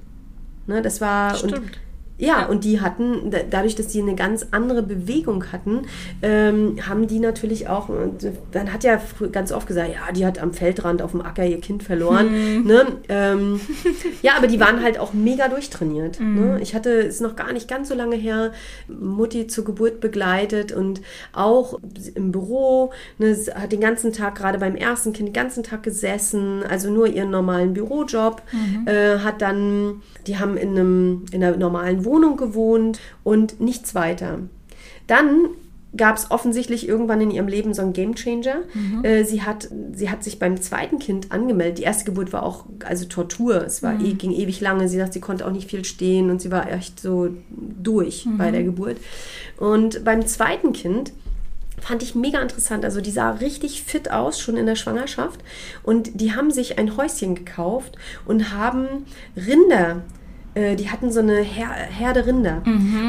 Ne, 0.67 0.83
das 0.83 1.01
war 1.01 1.35
und 1.43 1.51
Mhm. 1.51 1.55
Stimmt. 1.57 1.71
Ja, 1.75 1.79
Ja. 2.27 2.47
und 2.47 2.65
die 2.65 2.81
hatten, 2.81 3.31
da- 3.31 3.39
dadurch, 3.49 3.75
dass 3.75 3.89
die 3.89 4.01
eine 4.01 4.15
ganz 4.15 4.47
andere 4.51 4.83
Bewegung 4.83 5.53
hatten, 5.53 5.83
ähm, 6.23 6.77
haben 6.89 7.07
die 7.07 7.19
natürlich 7.19 7.69
auch, 7.69 7.89
und 7.89 8.27
dann 8.53 8.73
hat 8.73 8.85
ja 8.85 9.01
ganz 9.33 9.51
oft 9.53 9.67
gesagt, 9.67 9.91
ja, 9.93 10.13
die 10.13 10.25
hat 10.25 10.41
am 10.41 10.53
Feldrand 10.53 11.03
auf 11.03 11.11
dem 11.11 11.21
Acker 11.21 11.45
ihr 11.45 11.61
Kind 11.61 11.83
verloren. 11.83 12.31
Hm. 12.31 12.65
Ne? 12.65 12.87
Ähm, 13.09 13.61
ja, 14.23 14.33
aber 14.37 14.47
die 14.47 14.61
waren 14.61 14.83
halt 14.83 14.99
auch 14.99 15.13
mega 15.13 15.49
durchtrainiert. 15.49 16.19
Hm. 16.19 16.35
Ne? 16.35 16.61
Ich 16.63 16.75
hatte, 16.75 16.91
ist 16.91 17.21
noch 17.21 17.37
gar 17.37 17.53
nicht 17.53 17.69
ganz 17.69 17.89
so 17.89 17.95
lange 17.95 18.17
her, 18.17 18.53
Mutti 18.89 19.47
zur 19.49 19.65
Geburt 19.65 20.01
begleitet 20.01 20.73
und 20.73 21.01
auch 21.33 21.79
im 22.15 22.31
Büro, 22.31 22.93
ne, 23.19 23.37
hat 23.55 23.73
den 23.73 23.81
ganzen 23.81 24.13
Tag, 24.13 24.37
gerade 24.37 24.59
beim 24.59 24.77
ersten 24.77 25.13
Kind, 25.13 25.29
den 25.31 25.33
ganzen 25.35 25.63
Tag 25.63 25.83
gesessen, 25.83 26.63
also 26.69 26.91
nur 26.91 27.07
ihren 27.07 27.31
normalen 27.31 27.73
Bürojob, 27.75 28.43
äh, 28.87 29.19
hat 29.19 29.43
dann, 29.43 30.03
die 30.27 30.39
haben 30.39 30.57
in, 30.57 30.71
einem, 30.71 31.25
in 31.33 31.43
einer 31.43 31.57
normalen 31.57 32.05
Wohnung 32.05 32.12
gewohnt 32.37 33.01
und 33.25 33.61
nichts 33.61 33.95
weiter. 33.95 34.41
Dann 35.07 35.49
gab 35.95 36.17
es 36.17 36.31
offensichtlich 36.31 36.89
irgendwann 36.89 37.21
in 37.21 37.31
ihrem 37.31 37.49
Leben 37.49 37.75
so 37.75 37.83
einen 37.83 37.93
Gamechanger. 37.93 38.63
Äh, 39.05 39.25
sie, 39.25 39.43
hat, 39.43 39.69
sie 39.93 40.09
hat 40.09 40.25
sich 40.25 40.39
beim 40.39 40.61
zweiten 40.61 40.99
Kind 40.99 41.33
angemeldet. 41.33 41.79
Die 41.79 41.83
erste 41.83 42.05
Geburt 42.05 42.33
war 42.33 42.45
auch 42.45 42.65
also 42.85 43.05
Tortur. 43.05 43.63
Es 43.65 43.83
war, 43.83 44.01
eh, 44.01 44.15
ging 44.15 44.33
ewig 44.33 44.61
lange. 44.61 44.89
Sie 44.89 44.97
sagt, 44.97 45.13
sie 45.13 45.21
konnte 45.21 45.47
auch 45.47 45.53
nicht 45.53 45.69
viel 45.69 45.85
stehen 45.85 46.31
und 46.31 46.41
sie 46.41 46.51
war 46.51 46.71
echt 46.71 47.01
so 47.01 47.29
durch 47.51 48.27
bei 48.39 48.51
der 48.51 48.63
Geburt. 48.63 48.97
Und 49.59 50.05
beim 50.05 50.27
zweiten 50.27 50.73
Kind 50.73 51.13
fand 51.79 52.03
ich 52.03 52.15
mega 52.15 52.41
interessant. 52.41 52.85
Also 52.85 53.01
die 53.01 53.11
sah 53.11 53.33
richtig 53.33 53.83
fit 53.83 54.11
aus, 54.11 54.41
schon 54.41 54.57
in 54.57 54.67
der 54.67 54.77
Schwangerschaft. 54.77 55.41
Und 55.83 56.21
die 56.21 56.33
haben 56.33 56.51
sich 56.51 56.79
ein 56.79 56.97
Häuschen 56.97 57.35
gekauft 57.35 57.97
und 58.25 58.53
haben 58.53 58.87
Rinder. 59.37 60.03
Äh, 60.55 60.77
Die 60.77 60.91
hatten 60.91 61.11
so 61.11 61.21
eine 61.21 61.37
Her 61.41 61.69
Herde 61.71 62.27
Rinder 62.27 62.63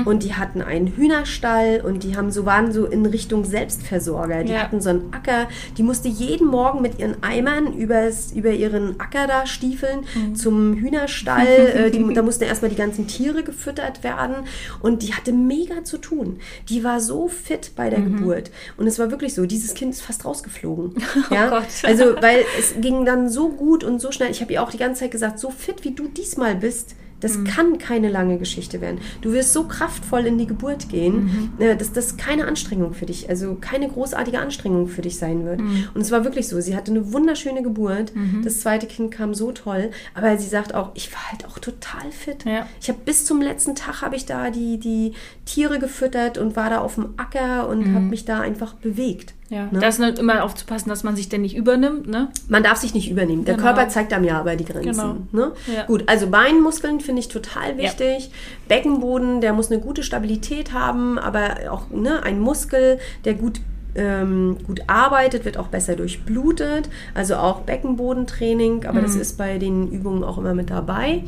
und 0.06 0.24
die 0.24 0.34
hatten 0.34 0.62
einen 0.62 0.88
Hühnerstall 0.88 1.82
und 1.86 2.04
die 2.04 2.16
haben 2.16 2.32
so 2.32 2.46
waren 2.46 2.72
so 2.72 2.86
in 2.86 3.06
Richtung 3.06 3.46
Selbstversorger. 3.46 4.44
Die 4.44 4.52
Ja. 4.54 4.64
hatten 4.64 4.82
so 4.82 4.90
einen 4.90 5.14
Acker. 5.14 5.48
Die 5.78 5.84
musste 5.84 6.08
jeden 6.08 6.48
Morgen 6.48 6.82
mit 6.82 7.00
ihren 7.00 7.22
Eimern 7.24 7.74
übers, 7.74 8.32
über 8.32 8.52
ihren 8.52 9.00
Acker 9.00 9.28
da 9.28 9.46
stiefeln 9.46 10.00
zum 10.36 10.74
Hühnerstall. 10.76 11.48
äh, 11.76 11.92
die, 11.92 12.14
da 12.14 12.22
mussten 12.22 12.44
erstmal 12.44 12.70
die 12.70 12.78
ganzen 12.78 13.08
Tiere 13.08 13.44
gefüttert 13.44 14.04
werden 14.04 14.36
und 14.82 15.04
die 15.04 15.14
hatte 15.14 15.32
mega 15.34 15.84
zu 15.84 15.98
tun. 15.98 16.40
Die 16.70 16.84
war 16.84 17.00
so 17.00 17.28
fit 17.28 17.72
bei 17.76 17.90
der 17.90 18.02
Geburt 18.02 18.52
und 18.78 18.88
es 18.88 19.00
war 19.00 19.12
wirklich 19.12 19.34
so, 19.34 19.46
dieses 19.46 19.74
Kind 19.74 19.94
ist 19.94 20.02
fast 20.02 20.26
rausgeflogen. 20.26 20.94
ja? 21.30 21.50
Gott. 21.50 21.64
Also, 21.84 22.16
weil 22.22 22.46
es 22.60 22.76
ging 22.80 23.06
dann 23.06 23.30
so 23.30 23.50
gut 23.50 23.84
und 23.84 24.00
so 24.00 24.12
schnell. 24.12 24.32
Ich 24.32 24.42
habe 24.42 24.54
ihr 24.54 24.64
auch 24.64 24.72
die 24.72 24.78
ganze 24.78 25.02
Zeit 25.02 25.12
gesagt, 25.12 25.40
so 25.40 25.50
fit 25.50 25.84
wie 25.84 25.92
du 25.92 26.08
diesmal 26.08 26.56
bist, 26.56 26.96
das 27.24 27.44
kann 27.46 27.78
keine 27.78 28.10
lange 28.10 28.38
Geschichte 28.38 28.82
werden. 28.82 29.00
Du 29.22 29.32
wirst 29.32 29.54
so 29.54 29.64
kraftvoll 29.64 30.26
in 30.26 30.38
die 30.38 30.48
Geburt 30.48 30.90
gehen, 30.90 31.54
äh, 31.60 31.76
dass 31.76 31.94
das 31.94 32.18
keine 32.18 32.46
Anstrengung 32.46 32.94
für 32.94 33.06
dich, 33.06 33.30
also 33.30 33.56
keine 33.60 33.88
großartige 33.88 34.40
Anstrengung 34.40 34.88
für 34.88 35.02
dich 35.02 35.18
sein 35.18 35.46
wird. 35.46 35.62
Und 35.94 36.02
es 36.02 36.12
war 36.12 36.24
wirklich 36.24 36.48
so. 36.48 36.60
Sie 36.60 36.76
hatte 36.76 36.92
eine 36.92 37.14
wunderschöne 37.14 37.64
Geburt. 37.64 38.12
Das 38.44 38.60
zweite 38.60 38.88
Kind 38.88 39.12
kam 39.12 39.34
so 39.34 39.52
toll. 39.52 39.92
Aber 40.14 40.38
sie 40.38 40.48
sagt 40.48 40.74
auch, 40.76 40.92
ich 40.94 41.12
war 41.14 41.32
halt 41.32 41.46
auch 41.46 41.60
total 41.60 42.12
fit. 42.12 42.46
Ja. 42.46 42.68
Ich 42.82 42.90
habe 42.90 43.00
bis 43.06 43.26
zum 43.26 43.42
letzten 43.42 43.76
Tag 43.76 44.02
habe 44.02 44.16
ich 44.16 44.26
da 44.26 44.50
die, 44.50 44.80
die 44.80 45.14
Tiere 45.46 45.80
gefüttert 45.80 46.38
und 46.38 46.56
war 46.56 46.70
da 46.70 46.80
auf 46.80 46.96
dem 46.96 47.14
Acker 47.18 47.68
und 47.70 47.94
habe 47.94 48.06
mich 48.06 48.26
da 48.26 48.42
einfach 48.42 48.74
bewegt. 48.74 49.34
Ja, 49.54 49.68
Ne? 49.72 49.80
da 49.80 49.88
ist 49.88 50.02
halt 50.02 50.18
immer 50.20 50.44
aufzupassen, 50.44 50.90
dass 50.90 51.04
man 51.04 51.16
sich 51.16 51.30
denn 51.30 51.42
nicht 51.42 51.56
übernimmt, 51.56 52.08
ne? 52.08 52.30
Man 52.48 52.64
darf 52.64 52.78
sich 52.80 52.94
nicht 52.94 53.10
übernehmen. 53.12 53.46
Der 53.46 53.56
Genau. 53.56 53.68
Körper 53.68 53.88
zeigt 53.90 54.12
einem 54.14 54.26
ja 54.26 54.40
aber 54.40 54.56
die 54.56 54.66
Grenzen. 54.66 54.92
Genau. 54.92 55.16
Ne? 55.48 55.52
Ja. 55.74 55.86
Gut, 55.86 56.04
also 56.08 56.28
Beinmuskeln 56.28 57.00
finde 57.02 57.20
ich 57.20 57.28
total 57.28 57.78
wichtig. 57.78 58.32
Beckenboden, 58.68 59.42
der 59.42 59.54
muss 59.54 59.72
eine 59.72 59.80
gute 59.80 60.02
Stabilität 60.04 60.74
haben, 60.74 61.20
aber 61.20 61.56
auch 61.70 61.90
ne, 61.92 62.24
ein 62.24 62.40
Muskel, 62.40 63.00
der 63.26 63.36
gut 63.36 63.62
ähm, 63.96 64.58
gut 64.66 64.82
arbeitet, 64.88 65.46
wird 65.46 65.58
auch 65.60 65.68
besser 65.68 65.96
durchblutet. 65.96 66.90
Also 67.14 67.36
auch 67.36 67.60
Beckenbodentraining, 67.62 68.86
aber 68.88 69.00
Mhm. 69.00 69.04
das 69.04 69.16
ist 69.16 69.38
bei 69.38 69.60
den 69.60 69.92
Übungen 69.92 70.24
auch 70.24 70.40
immer 70.40 70.56
mit 70.56 70.72
dabei. 70.72 71.24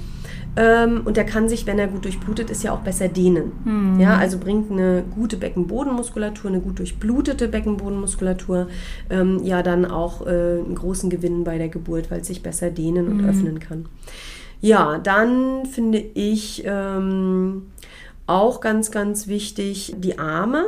Ähm, 0.57 1.01
und 1.05 1.17
der 1.17 1.25
kann 1.25 1.49
sich, 1.49 1.65
wenn 1.65 1.79
er 1.79 1.87
gut 1.87 2.05
durchblutet 2.05 2.49
ist, 2.49 2.63
ja 2.63 2.73
auch 2.73 2.79
besser 2.79 3.07
dehnen. 3.07 3.51
Mhm. 3.65 3.99
Ja, 3.99 4.17
also 4.17 4.37
bringt 4.37 4.71
eine 4.71 5.03
gute 5.13 5.37
Beckenbodenmuskulatur, 5.37 6.49
eine 6.49 6.61
gut 6.61 6.79
durchblutete 6.79 7.47
Beckenbodenmuskulatur, 7.47 8.67
ähm, 9.09 9.41
ja 9.43 9.63
dann 9.63 9.85
auch 9.85 10.25
äh, 10.25 10.29
einen 10.29 10.75
großen 10.75 11.09
Gewinn 11.09 11.43
bei 11.43 11.57
der 11.57 11.69
Geburt, 11.69 12.09
weil 12.09 12.21
es 12.21 12.27
sich 12.27 12.41
besser 12.41 12.69
dehnen 12.69 13.07
und 13.07 13.25
öffnen 13.25 13.59
kann. 13.59 13.85
Ja, 14.61 14.97
dann 14.97 15.65
finde 15.65 15.99
ich 15.99 16.63
ähm, 16.65 17.67
auch 18.27 18.59
ganz, 18.59 18.91
ganz 18.91 19.27
wichtig 19.27 19.95
die 19.97 20.17
Arme. 20.17 20.65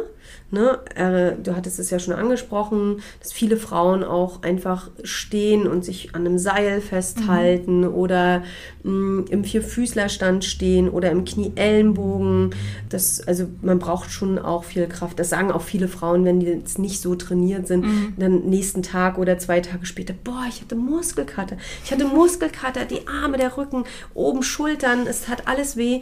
Ne? 0.49 0.79
Äh, 0.95 1.41
du 1.41 1.55
hattest 1.55 1.77
es 1.79 1.89
ja 1.89 1.99
schon 1.99 2.13
angesprochen, 2.13 3.01
dass 3.19 3.33
viele 3.33 3.57
Frauen 3.57 4.03
auch 4.03 4.43
einfach 4.43 4.89
stehen 5.03 5.67
und 5.67 5.83
sich 5.83 6.15
an 6.15 6.25
einem 6.25 6.37
Seil 6.37 6.79
festhalten 6.79 7.85
oder 7.85 8.43
mh, 8.83 9.25
im 9.29 9.43
Vierfüßlerstand 9.43 10.45
stehen 10.45 10.89
oder 10.89 11.11
im 11.11 11.25
Knie-Ellenbogen. 11.25 12.51
Das, 12.89 13.27
also 13.27 13.47
man 13.61 13.79
braucht 13.79 14.11
schon 14.11 14.39
auch 14.39 14.63
viel 14.63 14.87
Kraft. 14.87 15.19
Das 15.19 15.29
sagen 15.29 15.51
auch 15.51 15.63
viele 15.63 15.89
Frauen, 15.89 16.23
wenn 16.23 16.39
die 16.39 16.47
jetzt 16.47 16.79
nicht 16.79 17.01
so 17.01 17.15
trainiert 17.15 17.67
sind, 17.67 17.85
dann 18.17 18.45
nächsten 18.45 18.83
Tag 18.83 19.17
oder 19.17 19.37
zwei 19.37 19.59
Tage 19.59 19.85
später, 19.85 20.13
boah, 20.23 20.45
ich 20.47 20.61
hatte 20.61 20.75
Muskelkater. 20.75 21.57
Ich 21.83 21.91
hatte 21.91 22.05
Muskelkater, 22.05 22.85
die 22.85 23.07
Arme, 23.07 23.37
der 23.37 23.57
Rücken, 23.57 23.83
oben 24.13 24.43
Schultern, 24.43 25.07
es 25.07 25.27
hat 25.27 25.47
alles 25.47 25.75
weh. 25.75 26.01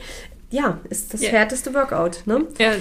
Ja, 0.52 0.80
ist 0.90 1.14
das 1.14 1.22
Ja. 1.22 1.30
härteste 1.32 1.74
Workout. 1.74 2.24
Ne? 2.26 2.48
Ja, 2.58 2.74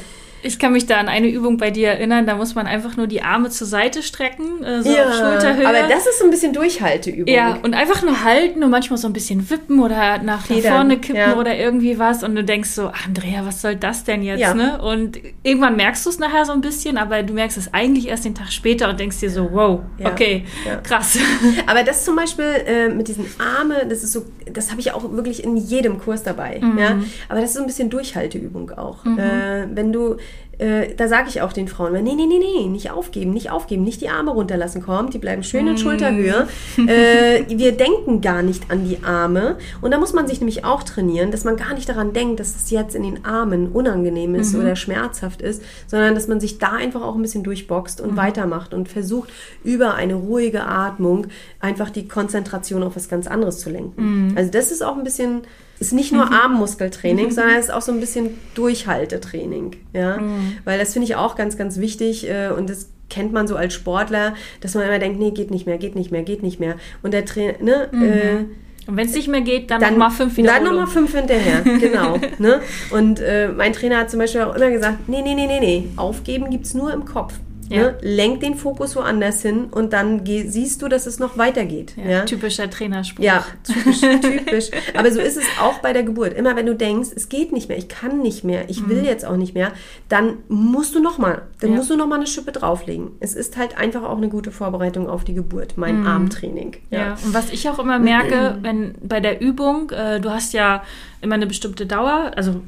ich 0.45 0.59
kann 0.59 0.73
mich 0.73 0.87
da 0.87 0.97
an 0.99 1.09
eine 1.09 1.29
Übung 1.29 1.57
bei 1.57 1.71
dir 1.71 1.89
erinnern, 1.89 2.27
da 2.27 2.37
muss 2.37 2.55
man 2.55 2.67
einfach 2.67 2.97
nur 2.97 3.07
die 3.07 3.23
Arme 3.23 3.51
zur 3.51 3.67
Seite 3.67 4.03
strecken, 4.03 4.63
äh, 4.63 4.83
so 4.83 4.91
auf 4.91 5.15
Schulterhöhe. 5.15 5.67
aber 5.67 5.89
das 5.89 6.07
ist 6.07 6.19
so 6.19 6.25
ein 6.25 6.31
bisschen 6.31 6.53
Durchhalteübung. 6.53 7.27
ja, 7.33 7.59
und 7.63 7.75
einfach 7.75 8.03
nur 8.03 8.23
halten 8.25 8.63
und 8.63 8.71
manchmal 8.71 8.99
so 8.99 9.07
ein 9.09 9.13
bisschen 9.13 9.49
wippen 9.51 9.81
oder 9.81 10.19
nach, 10.19 10.49
nach 10.49 10.59
vorne 10.61 10.99
kippen 10.99 11.17
ja. 11.17 11.37
oder 11.37 11.57
irgendwie 11.57 11.99
was 11.99 12.23
und 12.23 12.35
du 12.37 12.45
denkst 12.45 12.71
so, 12.71 12.89
"Ach, 12.93 13.07
Andrea, 13.07 13.45
was 13.47 13.63
soll 13.63 13.77
das 13.77 14.05
denn 14.05 14.23
jetzt, 14.23 14.41
Ja. 14.41 14.55
ne? 14.55 14.81
Und 14.83 15.19
irgendwann 15.43 15.77
merkst 15.77 16.05
du 16.07 16.11
es 16.11 16.19
nachher 16.19 16.45
so 16.45 16.53
ein 16.53 16.61
bisschen, 16.61 16.99
aber 16.99 17.23
du 17.23 17.33
merkst 17.33 17.57
es 17.57 17.73
eigentlich 17.73 18.09
erst 18.09 18.25
den 18.25 18.35
Tag 18.35 18.53
später 18.53 18.89
und 18.91 19.01
denkst 19.01 19.21
dir 19.21 19.31
so, 19.31 19.51
wow, 19.53 19.81
Ja. 19.99 20.11
okay, 20.11 20.45
Ja. 20.67 20.77
krass. 20.77 21.19
Aber 21.67 21.83
das 21.83 22.05
zum 22.05 22.17
Beispiel 22.17 22.45
äh, 22.67 22.89
mit 22.89 23.09
diesen 23.09 23.27
Arme, 23.39 23.87
das 23.89 24.03
ist 24.05 24.13
so, 24.13 24.25
das 24.53 24.71
habe 24.71 24.81
ich 24.81 24.93
auch 24.93 25.11
wirklich 25.13 25.43
in 25.43 25.57
jedem 25.57 25.99
Kurs 25.99 26.23
dabei. 26.23 26.61
Mhm. 26.61 26.79
Ja? 26.79 26.99
Aber 27.29 27.41
das 27.41 27.51
ist 27.51 27.57
so 27.57 27.61
ein 27.61 27.67
bisschen 27.67 27.91
Durchhalteübung 27.91 28.71
auch. 28.73 29.05
Äh, 29.07 29.67
wenn 29.75 29.93
du, 29.93 30.17
äh, 30.59 30.95
da 30.97 31.09
sage 31.09 31.29
ich 31.29 31.43
auch 31.43 31.53
den 31.53 31.67
Frauen, 31.67 31.93
nee, 31.95 32.01
nee, 32.03 32.27
nee, 32.27 32.39
nee, 32.39 32.69
nicht 32.69 32.93
aufgeben, 32.93 33.33
nicht 33.33 33.51
aufgeben, 33.51 33.83
nicht 33.83 34.01
die 34.01 34.09
Arme 34.09 34.31
runterlassen, 34.31 34.83
kommt, 34.83 35.13
die 35.13 35.19
bleiben 35.19 35.43
schön 35.43 35.65
Mhm. 35.65 35.71
in 35.73 35.79
Schulterhöhe. 35.79 36.47
äh, 36.87 37.45
wir 37.49 37.73
denken 37.73 38.21
gar 38.21 38.43
nicht 38.43 38.71
an 38.71 38.89
die 38.89 39.03
Arme. 39.03 39.57
Und 39.81 39.91
da 39.91 39.99
muss 39.99 40.13
man 40.13 40.29
sich 40.29 40.39
nämlich 40.41 40.65
auch 40.65 40.85
trainieren, 40.85 41.33
dass 41.33 41.43
man 41.43 41.57
gar 41.57 41.75
nicht 41.75 41.89
daran 41.89 42.13
denkt, 42.13 42.39
dass 42.39 42.55
es 42.55 42.71
jetzt 42.71 42.95
in 42.95 43.03
den 43.03 43.25
Armen 43.25 43.73
unangenehm 43.73 44.31
Mhm. 44.31 44.37
ist 44.37 44.55
oder 44.55 44.77
schmerzhaft 44.77 45.43
ist, 45.43 45.61
sondern 45.89 46.15
dass 46.15 46.29
man 46.29 46.39
sich 46.39 46.59
da 46.59 46.71
einfach 46.71 47.03
auch 47.03 47.17
ein 47.17 47.23
bisschen 47.23 47.43
durchboxt 47.43 48.01
Mhm. 48.01 48.11
und 48.11 48.17
weitermacht 48.17 48.75
und 48.75 48.89
versucht, 48.89 49.31
über 49.65 49.95
eine 49.95 50.15
ruhige 50.15 50.63
Atmung 50.67 51.27
einfach 51.59 51.91
die 51.91 52.07
Konzentration 52.07 52.85
auf 52.85 52.95
was 52.95 53.09
ganz 53.09 53.27
anderes 53.27 53.59
zu 53.59 53.71
lenken. 53.71 54.29
Mhm. 54.29 54.37
Also 54.37 54.53
das 54.53 54.71
ist 54.71 54.83
auch 54.85 54.97
ein 54.97 55.03
bisschen, 55.05 55.43
ist 55.87 55.93
nicht 55.93 56.13
nur 56.13 56.31
Armmuskeltraining, 56.31 57.31
sondern 57.31 57.57
es 57.57 57.67
ist 57.67 57.73
auch 57.73 57.83
so 57.83 57.93
ein 57.93 58.01
bisschen 58.01 58.31
Durchhaltetraining. 58.55 59.77
Ja? 59.93 60.19
Mhm. 60.19 60.59
Weil 60.65 60.79
das 60.79 60.93
finde 60.93 61.07
ich 61.07 61.17
auch 61.17 61.37
ganz, 61.37 61.57
ganz 61.57 61.79
wichtig 61.79 62.29
äh, 62.29 62.49
und 62.49 62.69
das 62.71 62.91
kennt 63.11 63.33
man 63.33 63.47
so 63.47 63.57
als 63.57 63.75
Sportler, 63.75 64.35
dass 64.61 64.75
man 64.75 64.85
immer 64.85 64.99
denkt, 64.99 65.19
nee, 65.19 65.31
geht 65.31 65.51
nicht 65.51 65.67
mehr, 65.67 65.79
geht 65.79 65.95
nicht 65.95 66.11
mehr, 66.11 66.23
geht 66.23 66.43
nicht 66.43 66.59
mehr. 66.61 66.77
Und 67.03 67.13
der 67.15 67.25
Trainer, 67.25 67.55
ne, 67.61 67.89
äh, 67.93 68.91
Und 68.91 68.97
wenn 68.97 69.07
es 69.07 69.15
nicht 69.15 69.29
mehr 69.29 69.41
geht, 69.43 69.71
dann, 69.71 69.81
dann 69.81 69.93
noch 69.93 69.99
mal 69.99 70.11
fünf 70.11 70.35
Dann 70.37 70.45
Wiederholungen. 70.45 70.77
nochmal 70.77 70.93
fünf 70.93 71.15
hinterher, 71.15 71.61
genau. 71.81 72.19
ne? 72.39 72.61
Und 72.91 73.21
äh, 73.21 73.49
mein 73.49 73.73
Trainer 73.73 73.99
hat 73.99 74.11
zum 74.11 74.21
Beispiel 74.21 74.43
auch 74.43 74.55
immer 74.55 74.71
gesagt, 74.71 75.09
nee, 75.09 75.23
nee, 75.23 75.35
nee, 75.35 75.47
nee, 75.47 75.61
nee, 75.61 75.89
aufgeben 75.97 76.51
gibt 76.51 76.67
es 76.67 76.75
nur 76.75 76.93
im 76.93 77.05
Kopf. 77.05 77.35
Ja. 77.69 77.83
Ne? 77.83 77.99
Lenk 78.03 78.41
den 78.41 78.55
Fokus 78.57 78.95
woanders 78.97 79.43
hin 79.43 79.67
und 79.71 79.93
dann 79.93 80.25
siehst 80.27 80.83
du, 80.83 80.89
dass 80.89 81.07
es 81.07 81.19
noch 81.19 81.39
weitergeht. 81.39 81.95
ja, 81.97 82.11
Ja, 82.11 82.21
Typischer 82.25 82.69
Trainerspruch. 82.71 83.25
ja, 83.25 83.45
typisch, 83.65 84.01
typisch. 84.01 84.71
Aber 84.97 85.11
so 85.11 85.21
ist 85.21 85.37
es 85.37 85.45
auch 85.61 85.79
bei 85.79 85.93
der 85.93 86.03
Geburt. 86.03 86.35
Immer 86.35 86.57
wenn 86.57 86.67
du 86.67 86.75
denkst, 86.75 87.11
es 87.15 87.29
geht 87.29 87.53
nicht 87.53 87.69
mehr, 87.69 87.79
ich 87.79 87.89
kann 87.89 88.21
nicht 88.21 88.45
mehr, 88.45 88.69
ich 88.69 88.89
will 88.89 89.05
jetzt 89.05 89.25
auch 89.25 89.37
nicht 89.37 89.55
mehr, 89.55 89.73
dann 90.09 90.39
musst 90.49 90.95
du 90.95 91.01
nochmal, 91.01 91.43
dann 91.61 91.71
Ja. 91.71 91.77
musst 91.77 91.91
du 91.91 91.97
nochmal 91.97 92.19
eine 92.19 92.27
Schippe 92.27 92.53
drauflegen. 92.53 93.13
Es 93.21 93.35
ist 93.35 93.57
halt 93.57 93.79
einfach 93.79 94.03
auch 94.03 94.17
eine 94.17 94.29
gute 94.29 94.51
Vorbereitung 94.51 95.09
auf 95.09 95.25
die 95.25 95.35
Geburt, 95.35 95.75
mein 95.77 96.07
Armtraining. 96.07 96.77
Ja. 96.91 97.17
und 97.25 97.33
was 97.35 97.51
ich 97.51 97.69
auch 97.69 97.79
immer 97.79 97.99
merke, 97.99 98.59
wenn 98.63 98.95
bei 99.03 99.21
der 99.21 99.41
Übung, 99.41 99.91
äh, 99.91 100.21
du 100.21 100.31
hast 100.31 100.53
ja 100.53 100.83
immer 101.21 101.35
eine 101.37 101.47
bestimmte 101.47 101.87
Dauer, 101.87 102.33
also 102.37 102.61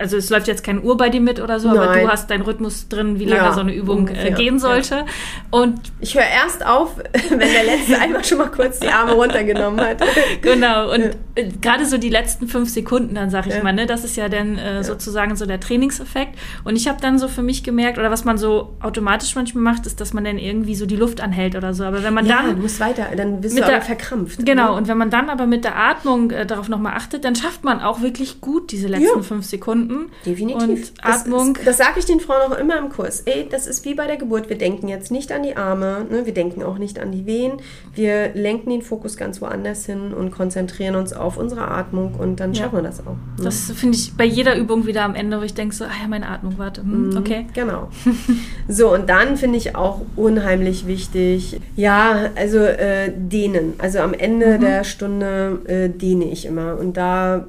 also 0.00 0.16
es 0.16 0.30
läuft 0.30 0.48
jetzt 0.48 0.64
kein 0.64 0.82
Uhr 0.82 0.96
bei 0.96 1.08
dir 1.08 1.20
mit 1.20 1.40
oder 1.40 1.60
so, 1.60 1.68
aber 1.68 1.86
Nein. 1.86 2.04
du 2.04 2.08
hast 2.12 2.30
deinen 2.30 2.42
Rhythmus 2.42 2.88
drin, 2.88 3.18
wie 3.18 3.24
lange 3.24 3.42
Ja, 3.42 3.52
so 3.52 3.60
eine 3.60 3.74
Übung 3.74 4.08
äh, 4.08 4.32
gehen 4.32 4.58
sollte. 4.58 5.04
Und 5.50 5.80
Ich 6.00 6.14
höre 6.14 6.22
erst 6.24 6.64
auf, 6.64 6.96
wenn 7.30 7.38
der 7.38 7.64
Letzte 7.64 7.98
einmal 8.00 8.24
schon 8.24 8.38
mal 8.38 8.50
kurz 8.50 8.78
die 8.80 8.88
Arme 8.88 9.12
runtergenommen 9.12 9.80
hat. 9.80 9.98
Genau, 10.42 10.92
und 10.92 11.16
äh, 11.34 11.48
gerade 11.60 11.84
so 11.86 11.98
die 11.98 12.08
letzten 12.08 12.46
fünf 12.48 12.68
Sekunden, 12.70 13.14
dann 13.14 13.30
sag 13.30 13.46
ich 13.46 13.54
Ja. 13.54 13.62
mal, 13.62 13.72
ne, 13.72 13.86
das 13.86 14.04
ist 14.04 14.16
ja 14.16 14.28
dann 14.28 14.58
äh, 14.58 14.84
sozusagen 14.84 15.34
so 15.36 15.46
der 15.46 15.60
Trainingseffekt. 15.60 16.38
Und 16.64 16.76
ich 16.76 16.88
habe 16.88 17.00
dann 17.00 17.18
so 17.18 17.28
für 17.28 17.42
mich 17.42 17.62
gemerkt, 17.64 17.98
oder 17.98 18.10
was 18.10 18.24
man 18.24 18.38
so 18.38 18.74
automatisch 18.80 19.34
manchmal 19.34 19.62
macht, 19.62 19.86
ist, 19.86 20.00
dass 20.00 20.12
man 20.12 20.24
dann 20.24 20.38
irgendwie 20.38 20.74
so 20.74 20.86
die 20.86 20.96
Luft 20.96 21.20
anhält 21.20 21.56
oder 21.56 21.74
so. 21.74 21.84
Aber 21.84 22.02
wenn 22.02 22.14
man 22.14 22.26
Ja, 22.26 22.42
du 22.42 22.48
dann. 22.48 22.60
musst 22.62 22.80
weiter, 22.80 23.06
dann 23.16 23.40
bist 23.40 23.54
Mit 23.54 23.62
du 23.64 23.66
aber 23.68 23.76
der- 23.76 23.82
verkrampft. 23.82 24.44
Genau, 24.44 24.70
ne? 24.72 24.76
und 24.78 24.88
wenn 24.88 24.98
man 24.98 25.10
dann 25.10 25.28
aber 25.30 25.46
mit 25.46 25.64
der 25.64 25.76
Atmung 25.76 26.30
äh, 26.30 26.46
darauf 26.46 26.68
nochmal 26.68 26.94
achtet, 26.94 27.24
dann 27.24 27.34
schafft 27.36 27.64
man 27.64 27.80
auch 27.80 28.00
wirklich 28.02 28.40
gut 28.40 28.70
diese 28.72 28.88
letzten 28.88 29.18
Ja. 29.18 29.22
fünf 29.22 29.44
Sekunden. 29.46 29.75
Definitiv. 30.24 30.62
Und 30.68 30.92
Das 31.04 31.20
Atmung. 31.22 31.56
Ist, 31.56 31.66
das 31.66 31.76
sage 31.78 31.98
ich 31.98 32.04
den 32.04 32.20
Frauen 32.20 32.52
auch 32.52 32.58
immer 32.58 32.78
im 32.78 32.88
Kurs. 32.88 33.20
Ey, 33.26 33.46
das 33.50 33.66
ist 33.66 33.84
wie 33.84 33.94
bei 33.94 34.06
der 34.06 34.16
Geburt. 34.16 34.48
Wir 34.48 34.58
denken 34.58 34.88
jetzt 34.88 35.10
nicht 35.10 35.32
an 35.32 35.42
die 35.42 35.56
Arme, 35.56 36.06
ne? 36.10 36.26
wir 36.26 36.34
denken 36.34 36.62
auch 36.62 36.78
nicht 36.78 36.98
an 36.98 37.12
die 37.12 37.26
Wehen. 37.26 37.52
Wir 37.94 38.30
lenken 38.34 38.70
den 38.70 38.82
Fokus 38.82 39.16
ganz 39.16 39.40
woanders 39.40 39.86
hin 39.86 40.12
und 40.12 40.30
konzentrieren 40.30 40.94
uns 40.96 41.12
auf 41.12 41.36
unsere 41.36 41.68
Atmung 41.68 42.14
und 42.14 42.40
dann 42.40 42.52
Ja. 42.52 42.62
schaffen 42.64 42.76
wir 42.78 42.82
das 42.82 43.00
auch. 43.00 43.12
Ne? 43.38 43.44
Das 43.44 43.70
finde 43.72 43.96
ich 43.96 44.16
bei 44.16 44.24
jeder 44.24 44.56
Übung 44.56 44.86
wieder 44.86 45.02
am 45.04 45.14
Ende, 45.14 45.38
wo 45.40 45.42
ich 45.44 45.54
denke 45.54 45.74
so, 45.74 45.84
ah 45.84 45.90
ja, 46.02 46.08
meine 46.08 46.28
Atmung, 46.28 46.54
warte, 46.58 46.82
hm, 46.82 47.16
okay. 47.18 47.46
Genau. 47.54 47.88
So, 48.68 48.92
und 48.92 49.08
dann 49.08 49.36
finde 49.36 49.58
ich 49.58 49.76
auch 49.76 50.00
unheimlich 50.16 50.86
wichtig, 50.86 51.60
ja, 51.76 52.30
also 52.34 52.58
äh, 52.58 53.12
dehnen. 53.14 53.74
Also 53.78 54.00
am 54.00 54.12
Ende 54.12 54.58
der 54.58 54.82
Stunde 54.84 55.60
äh, 55.66 55.88
dehne 55.88 56.24
ich 56.30 56.46
immer. 56.46 56.76
Und 56.78 56.96
da 56.96 57.36
äh, 57.36 57.42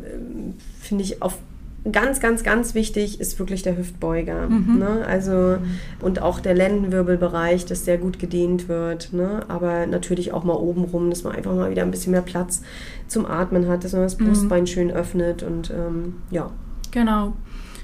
finde 0.79 1.03
ich 1.03 1.22
auf 1.22 1.38
ganz, 1.91 2.20
ganz, 2.20 2.44
ganz 2.44 2.74
wichtig 2.75 3.20
ist 3.20 3.38
wirklich 3.39 3.62
der 3.63 3.77
Hüftbeuger. 3.77 4.48
Ne? 4.50 5.06
Also, 5.08 5.58
und 6.01 6.22
auch 6.22 6.39
der 6.39 6.53
Lendenwirbelbereich, 6.53 7.65
dass 7.65 7.84
der 7.84 7.98
gut 7.98 8.20
gedehnt 8.20 8.67
wird. 8.67 9.13
Ne? 9.13 9.41
Aber 9.48 9.86
natürlich 9.86 10.34
auch 10.34 10.44
mal 10.44 10.56
oben 10.56 10.86
rum, 10.86 11.10
dass 11.10 11.24
man 11.24 11.36
einfach 11.36 11.53
mal 11.53 11.72
wieder 11.72 11.84
ein 11.84 11.91
bisschen 11.91 12.12
mehr 12.12 12.22
Platz 12.22 12.62
zum 13.08 13.25
Atmen 13.25 13.67
hat, 13.67 13.84
dass 13.84 13.94
man 13.94 14.01
das 14.03 14.17
Brustbein 14.17 14.67
schön 14.67 14.91
öffnet 14.91 15.44
und 15.44 15.70
ähm, 15.72 16.15
ja. 16.32 16.51
Genau. 16.91 17.34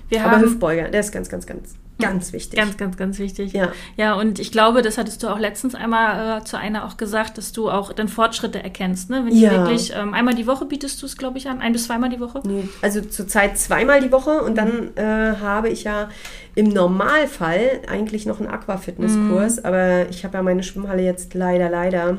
Wir 0.09 0.25
Aber 0.25 0.41
Hüftbeuger, 0.41 0.89
der 0.89 0.99
ist 0.99 1.11
ganz, 1.11 1.29
ganz, 1.29 1.45
ganz, 1.45 1.75
ganz 1.99 2.33
wichtig. 2.33 2.59
Ganz, 2.59 2.75
ganz, 2.77 2.97
ganz 2.97 3.19
wichtig. 3.19 3.53
Ja. 3.53 3.71
Ja, 3.97 4.13
und 4.15 4.39
ich 4.39 4.51
glaube, 4.51 4.81
das 4.81 4.97
hattest 4.97 5.23
du 5.23 5.27
auch 5.29 5.39
letztens 5.39 5.75
einmal 5.75 6.39
äh, 6.39 6.43
zu 6.43 6.57
einer 6.57 6.85
auch 6.85 6.97
gesagt, 6.97 7.37
dass 7.37 7.51
du 7.51 7.69
auch 7.69 7.93
dann 7.93 8.07
Fortschritte 8.07 8.61
erkennst, 8.63 9.09
ne? 9.09 9.23
Wenn 9.25 9.35
Ja. 9.35 9.49
du 9.51 9.55
wirklich 9.57 9.93
ähm, 9.95 10.13
einmal 10.13 10.33
die 10.35 10.47
Woche 10.47 10.65
bietest 10.65 11.01
du 11.01 11.05
es, 11.05 11.17
glaube 11.17 11.37
ich, 11.37 11.47
an, 11.47 11.61
ein 11.61 11.71
bis 11.73 11.85
zweimal 11.85 12.09
die 12.09 12.19
Woche. 12.19 12.41
Nee, 12.45 12.67
also 12.81 13.01
zurzeit 13.01 13.57
zweimal 13.57 14.01
die 14.01 14.11
Woche 14.11 14.41
und 14.41 14.57
dann 14.57 14.95
äh, 14.97 15.35
habe 15.39 15.69
ich 15.69 15.83
ja 15.83 16.09
im 16.55 16.69
Normalfall 16.69 17.81
eigentlich 17.87 18.25
noch 18.25 18.39
einen 18.39 18.49
Aquafitnesskurs, 18.49 19.63
aber 19.63 20.09
ich 20.09 20.23
habe 20.23 20.37
ja 20.37 20.43
meine 20.43 20.63
Schwimmhalle 20.63 21.03
jetzt 21.03 21.33
leider, 21.33 21.69
leider 21.69 22.17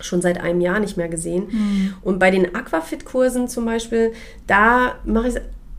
schon 0.00 0.20
seit 0.22 0.40
einem 0.40 0.60
Jahr 0.60 0.80
nicht 0.80 0.96
mehr 0.96 1.08
gesehen. 1.08 1.94
Und 2.02 2.18
bei 2.18 2.30
den 2.32 2.54
Aquafit-Kursen 2.54 3.46
zum 3.48 3.64
Beispiel, 3.64 4.12
da 4.46 4.96
mache 5.04 5.28
ich, 5.28 5.34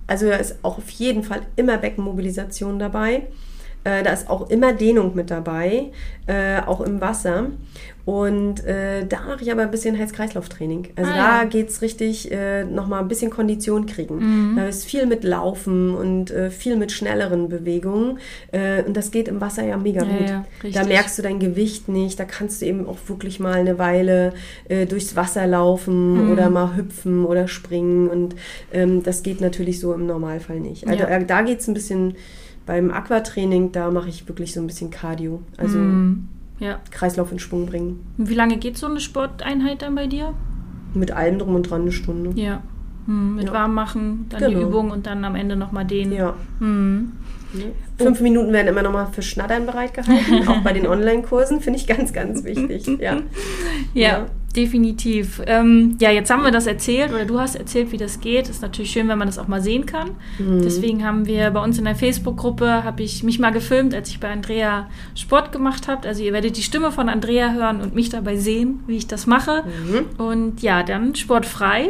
also 0.08 0.28
da 0.28 0.36
ist 0.36 0.58
auch 0.64 0.78
auf 0.78 0.90
jeden 0.92 1.24
Fall 1.24 1.42
immer 1.56 1.78
Beckenmobilisation 1.78 2.80
dabei. 2.80 3.28
Äh, 3.86 4.04
da 4.04 4.12
ist 4.12 4.30
auch 4.30 4.50
immer 4.50 4.74
Dehnung 4.74 5.16
mit 5.16 5.32
dabei, 5.32 5.92
äh, 6.28 6.60
auch 6.66 6.82
im 6.82 7.00
Wasser. 7.00 7.46
Und 8.04 8.64
äh, 8.66 9.04
da 9.08 9.22
mache 9.28 9.42
ich 9.42 9.52
aber 9.52 9.64
ein 9.64 9.72
bisschen 9.72 9.96
Herz-Kreislauf-Training. 9.96 10.90
Also 10.96 11.10
Ah, 11.12 11.16
da 11.16 11.42
ja. 11.42 11.44
geht 11.46 11.70
es 11.70 11.82
richtig 11.82 12.32
äh, 12.32 12.64
nochmal 12.64 13.02
ein 13.02 13.08
bisschen 13.08 13.32
Kondition 13.32 13.88
kriegen. 13.88 14.54
Da 14.56 14.68
ist 14.68 14.86
viel 14.86 15.08
mit 15.08 15.24
Laufen 15.24 15.96
und 15.96 16.30
äh, 16.30 16.52
viel 16.52 16.76
mit 16.76 16.92
schnelleren 16.92 17.50
Bewegungen. 17.50 18.20
Äh, 18.52 18.84
und 18.84 18.96
das 18.96 19.10
geht 19.10 19.28
im 19.28 19.42
Wasser 19.42 19.66
ja 19.66 19.78
mega 19.78 20.04
Ja, 20.04 20.46
gut. 20.62 20.72
ja, 20.72 20.82
da 20.84 20.88
merkst 20.88 21.18
du 21.18 21.24
dein 21.24 21.40
Gewicht 21.40 21.90
nicht. 21.90 22.20
Da 22.20 22.26
kannst 22.26 22.62
du 22.62 22.68
eben 22.68 22.88
auch 22.88 22.98
wirklich 23.08 23.40
mal 23.40 23.54
eine 23.54 23.80
Weile 23.80 24.34
äh, 24.70 24.86
durchs 24.86 25.16
Wasser 25.16 25.48
laufen 25.48 26.26
Mhm. 26.26 26.32
oder 26.32 26.52
mal 26.52 26.76
hüpfen 26.76 27.26
oder 27.26 27.48
springen. 27.48 28.08
Und 28.08 28.36
ähm, 28.72 29.02
das 29.02 29.24
geht 29.24 29.42
natürlich 29.42 29.80
so 29.80 29.94
im 29.94 30.06
Normalfall 30.06 30.60
nicht. 30.60 30.88
Also 30.88 31.06
äh, 31.06 31.26
da 31.26 31.42
geht 31.42 31.60
es 31.62 31.68
ein 31.68 31.74
bisschen 31.74 32.16
beim 32.66 32.92
Aquatraining, 32.92 33.72
da 33.72 33.92
mache 33.92 34.10
ich 34.10 34.28
wirklich 34.28 34.54
so 34.54 34.60
ein 34.62 34.68
bisschen 34.68 34.90
Cardio. 34.90 35.42
Also 35.58 35.78
Mhm. 35.78 36.28
Ja. 36.60 36.80
Kreislauf 36.92 37.32
in 37.32 37.40
Schwung 37.40 37.66
bringen. 37.66 38.00
Wie 38.18 38.34
lange 38.34 38.58
geht 38.58 38.78
so 38.78 38.88
eine 38.88 39.00
Sporteinheit 39.02 39.82
dann 39.82 39.94
bei 39.96 40.08
dir? 40.08 40.34
Mit 40.94 41.12
allem 41.12 41.40
drum 41.40 41.56
und 41.56 41.70
dran 41.70 41.82
eine 41.82 41.92
Stunde. 41.92 42.32
Ja. 42.42 42.62
Hm, 43.06 43.36
mit 43.36 43.48
Ja. 43.48 43.54
warm 43.54 43.74
machen, 43.74 44.26
dann 44.30 44.40
die 44.50 44.56
Genau. 44.56 44.68
Übung 44.68 44.90
und 44.92 45.06
dann 45.06 45.24
am 45.26 45.36
Ende 45.36 45.56
nochmal 45.58 45.86
den. 45.86 46.12
Ja. 46.14 46.34
Hm. 46.60 47.12
Fünf 47.98 48.20
Minuten 48.22 48.52
werden 48.52 48.68
immer 48.68 48.82
nochmal 48.84 49.08
für 49.12 49.22
Schnattern 49.22 49.66
bereitgehalten, 49.66 50.48
auch 50.48 50.62
bei 50.62 50.74
den 50.74 50.88
Online-Kursen, 50.88 51.62
finde 51.62 51.80
ich 51.80 51.88
ganz, 51.88 52.12
ganz 52.14 52.44
wichtig. 52.44 52.86
Ja. 53.00 53.16
Ja, 53.16 53.22
Ja. 53.94 54.26
Definitiv. 54.56 55.42
Ähm, 55.46 55.98
ja, 56.00 56.12
jetzt 56.12 56.30
haben 56.30 56.44
wir 56.44 56.52
das 56.52 56.68
erzählt 56.68 57.12
oder 57.12 57.26
du 57.26 57.40
hast 57.40 57.56
erzählt, 57.56 57.92
wie 57.92 57.98
das 57.98 58.20
geht. 58.20 58.50
Ist 58.50 58.62
natürlich 58.62 58.92
schön, 58.92 59.08
wenn 59.08 59.18
man 59.18 59.28
das 59.28 59.38
auch 59.38 59.48
mal 59.48 59.62
sehen 59.62 59.86
kann. 59.86 60.12
Mhm. 60.40 60.62
Deswegen 60.62 61.06
haben 61.06 61.26
wir 61.26 61.50
bei 61.52 61.64
uns 61.64 61.78
in 61.78 61.86
der 61.86 61.96
Facebook-Gruppe, 61.96 62.84
habe 62.84 63.04
ich 63.04 63.24
mich 63.24 63.40
mal 63.40 63.52
gefilmt, 63.52 63.94
als 63.94 64.10
ich 64.10 64.20
bei 64.20 64.32
Andrea 64.32 64.90
Sport 65.16 65.52
gemacht 65.52 65.88
habe. 65.88 66.08
Also 66.08 66.24
ihr 66.24 66.34
werdet 66.34 66.58
die 66.58 66.64
Stimme 66.64 66.92
von 66.92 67.10
Andrea 67.10 67.54
hören 67.54 67.82
und 67.82 67.96
mich 67.96 68.10
dabei 68.10 68.38
sehen, 68.38 68.84
wie 68.88 68.98
ich 68.98 69.08
das 69.08 69.28
mache. 69.28 69.64
Mhm. 69.66 70.24
Und 70.24 70.62
ja, 70.62 70.84
dann 70.84 71.16
sportfrei. 71.16 71.90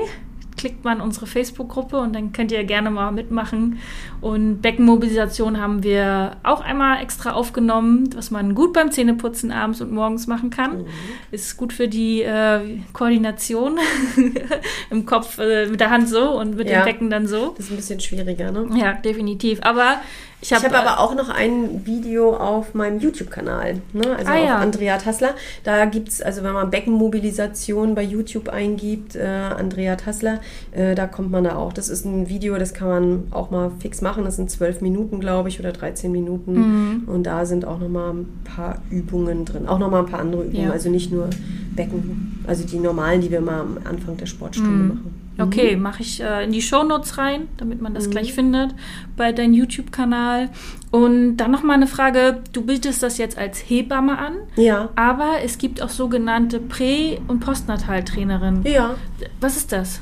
Klickt 0.57 0.83
man 0.85 1.01
unsere 1.01 1.27
Facebook-Gruppe 1.27 1.97
und 1.97 2.13
dann 2.15 2.31
könnt 2.31 2.51
ihr 2.51 2.63
gerne 2.63 2.89
mal 2.89 3.11
mitmachen. 3.11 3.79
Und 4.21 4.61
Beckenmobilisation 4.61 5.59
haben 5.59 5.83
wir 5.83 6.37
auch 6.43 6.61
einmal 6.61 7.01
extra 7.01 7.31
aufgenommen, 7.33 8.09
was 8.15 8.31
man 8.31 8.55
gut 8.55 8.71
beim 8.73 8.89
Zähneputzen 8.91 9.51
abends 9.51 9.81
und 9.81 9.91
morgens 9.91 10.27
machen 10.27 10.49
kann. 10.49 10.79
Mhm. 10.79 10.85
Ist 11.31 11.57
gut 11.57 11.73
für 11.73 11.87
die 11.87 12.21
äh, 12.21 12.79
Koordination 12.93 13.77
im 14.89 15.05
Kopf 15.05 15.37
äh, 15.39 15.65
mit 15.67 15.79
der 15.79 15.89
Hand 15.89 16.07
so 16.09 16.39
und 16.39 16.55
mit 16.55 16.69
Ja. 16.69 16.81
dem 16.81 16.85
Becken 16.85 17.09
dann 17.09 17.27
so. 17.27 17.53
Das 17.57 17.65
ist 17.65 17.71
ein 17.71 17.77
bisschen 17.77 17.99
schwieriger, 17.99 18.51
ne? 18.51 18.67
Ja, 18.77 18.93
definitiv. 18.93 19.59
Aber 19.61 19.95
ich 20.45 20.53
habe 20.53 20.65
habe 20.65 20.77
aber 20.89 20.99
auch 20.99 21.15
noch 21.15 21.29
ein 21.29 21.85
Video 21.85 22.35
auf 22.35 22.73
meinem 22.73 22.99
YouTube-Kanal, 22.99 23.81
ne? 23.93 24.15
also 24.15 24.31
Ah, 24.31 24.35
auf 24.35 24.45
ja. 24.45 24.57
Andrea 24.57 24.97
Tassler. 24.97 25.31
Da 25.63 25.85
gibt 25.85 26.09
es, 26.09 26.21
also 26.21 26.43
wenn 26.43 26.53
man 26.53 26.69
Beckenmobilisation 26.69 27.95
bei 27.95 28.03
YouTube 28.03 28.49
eingibt, 28.49 29.15
äh, 29.15 29.25
Andrea 29.25 29.95
Tassler, 29.95 30.39
äh, 30.71 30.95
da 30.95 31.07
kommt 31.07 31.31
man 31.31 31.43
da 31.45 31.55
auch. 31.55 31.73
Das 31.73 31.89
ist 31.89 32.05
ein 32.05 32.29
Video, 32.29 32.57
das 32.57 32.73
kann 32.73 32.87
man 32.87 33.23
auch 33.31 33.49
mal 33.51 33.71
fix 33.79 34.01
machen. 34.01 34.23
Das 34.25 34.35
sind 34.35 34.51
zwölf 34.51 34.81
Minuten, 34.81 35.19
glaube 35.19 35.49
ich, 35.49 35.59
oder 35.59 35.71
13 35.71 36.11
Minuten. 36.11 36.53
Mhm. 36.53 37.03
Und 37.07 37.23
da 37.23 37.45
sind 37.45 37.65
auch 37.65 37.79
noch 37.79 37.89
mal 37.89 38.11
ein 38.13 38.27
paar 38.43 38.81
Übungen 38.89 39.45
drin. 39.45 39.67
Auch 39.67 39.79
noch 39.79 39.89
mal 39.89 39.99
ein 40.01 40.05
paar 40.05 40.19
andere 40.19 40.43
Übungen, 40.43 40.65
Ja. 40.67 40.71
also 40.71 40.89
nicht 40.89 41.11
nur 41.11 41.29
Becken, 41.75 42.43
also 42.47 42.65
die 42.65 42.77
normalen, 42.79 43.21
die 43.21 43.31
wir 43.31 43.41
mal 43.41 43.61
am 43.61 43.77
Anfang 43.83 44.17
der 44.17 44.25
Sportstunde 44.27 44.69
Mhm. 44.71 44.87
machen. 44.89 45.24
Okay, 45.37 45.75
mache 45.75 46.01
ich 46.01 46.21
äh, 46.21 46.43
in 46.45 46.51
die 46.51 46.61
Shownotes 46.61 47.17
rein, 47.17 47.47
damit 47.57 47.81
man 47.81 47.91
Mhm. 47.91 47.95
das 47.95 48.09
gleich 48.09 48.33
findet 48.33 48.73
bei 49.17 49.31
deinem 49.31 49.53
YouTube-Kanal. 49.53 50.49
Und 50.91 51.37
dann 51.37 51.51
noch 51.51 51.63
mal 51.63 51.73
eine 51.73 51.87
Frage: 51.87 52.39
Du 52.53 52.61
bietest 52.61 53.03
das 53.03 53.17
jetzt 53.17 53.37
als 53.37 53.59
Hebamme 53.59 54.17
an, 54.17 54.33
Ja. 54.55 54.89
aber 54.95 55.37
es 55.43 55.57
gibt 55.57 55.81
auch 55.81 55.89
sogenannte 55.89 56.59
Prä- 56.59 57.19
und 57.27 57.39
Postnataltrainerin. 57.41 58.61
Ja. 58.63 58.95
Was 59.41 59.57
ist 59.57 59.71
das? 59.71 60.01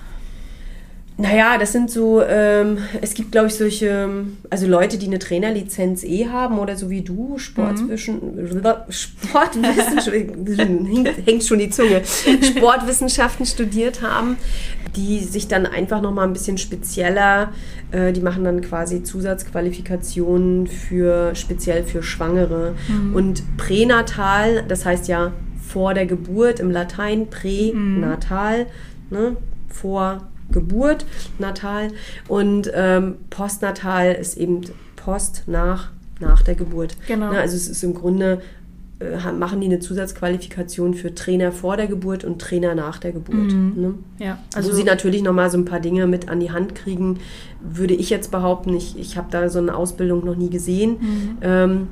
Naja, 1.15 1.59
das 1.59 1.71
sind 1.73 1.91
so, 1.91 2.23
ähm, 2.23 2.79
es 3.01 3.13
gibt, 3.13 3.31
glaube 3.31 3.45
ich, 3.47 3.53
solche, 3.53 4.09
also 4.49 4.65
Leute, 4.67 4.97
die 4.97 5.05
eine 5.05 5.19
Trainerlizenz 5.19 6.03
eh 6.03 6.27
haben 6.27 6.57
oder 6.57 6.75
so 6.75 6.89
wie 6.89 7.01
du, 7.03 7.37
Sportwischen, 7.37 8.19
Sportwissenschaften, 8.89 10.45
hängt, 10.87 11.09
hängt 11.27 11.43
schon 11.43 11.59
die 11.59 11.69
Zunge, 11.69 12.01
Sportwissenschaften 12.05 13.45
studiert 13.45 14.01
haben, 14.01 14.37
die 14.95 15.19
sich 15.19 15.47
dann 15.47 15.65
einfach 15.65 16.01
nochmal 16.01 16.27
ein 16.27 16.33
bisschen 16.33 16.57
spezieller, 16.57 17.51
äh, 17.91 18.13
die 18.13 18.21
machen 18.21 18.43
dann 18.43 18.61
quasi 18.61 19.03
Zusatzqualifikationen 19.03 20.67
für, 20.67 21.35
speziell 21.35 21.83
für 21.83 22.03
Schwangere. 22.03 22.75
Und 23.13 23.43
pränatal, 23.57 24.63
das 24.67 24.85
heißt 24.85 25.07
ja 25.07 25.33
vor 25.67 25.93
der 25.93 26.05
Geburt 26.05 26.59
im 26.59 26.69
Latein, 26.69 27.27
pränatal, 27.29 28.67
ne, 29.09 29.37
vor 29.69 30.27
Geburt, 30.51 31.05
natal 31.39 31.89
und 32.27 32.71
ähm, 32.73 33.15
postnatal 33.29 34.13
ist 34.13 34.37
eben 34.37 34.61
Post 34.95 35.43
nach, 35.47 35.89
nach 36.19 36.41
der 36.43 36.55
Geburt. 36.55 36.95
Genau. 37.07 37.31
Ne, 37.31 37.39
also 37.39 37.55
es 37.55 37.67
ist 37.67 37.83
im 37.83 37.93
Grunde, 37.93 38.41
machen 39.37 39.59
die 39.61 39.67
eine 39.67 39.79
Zusatzqualifikation 39.79 40.93
für 40.93 41.13
Trainer 41.13 41.51
vor 41.51 41.77
der 41.77 41.87
Geburt 41.87 42.23
und 42.23 42.39
Trainer 42.39 42.75
nach 42.75 42.97
der 42.99 43.11
Geburt. 43.11 43.53
Ne? 43.53 43.95
Ja, 44.19 44.39
Also 44.55 44.71
Wo 44.71 44.75
sie 44.75 44.83
natürlich 44.83 45.21
nochmal 45.23 45.49
so 45.49 45.57
ein 45.57 45.65
paar 45.65 45.79
Dinge 45.79 46.07
mit 46.07 46.29
an 46.29 46.39
die 46.39 46.51
Hand 46.51 46.75
kriegen, 46.75 47.19
würde 47.61 47.93
ich 47.93 48.09
jetzt 48.09 48.31
behaupten. 48.31 48.73
Ich, 48.75 48.97
ich 48.97 49.17
habe 49.17 49.27
da 49.31 49.49
so 49.49 49.59
eine 49.59 49.75
Ausbildung 49.75 50.25
noch 50.25 50.35
nie 50.35 50.49
gesehen. 50.49 50.97
Mhm. 50.99 51.37
Ähm, 51.41 51.87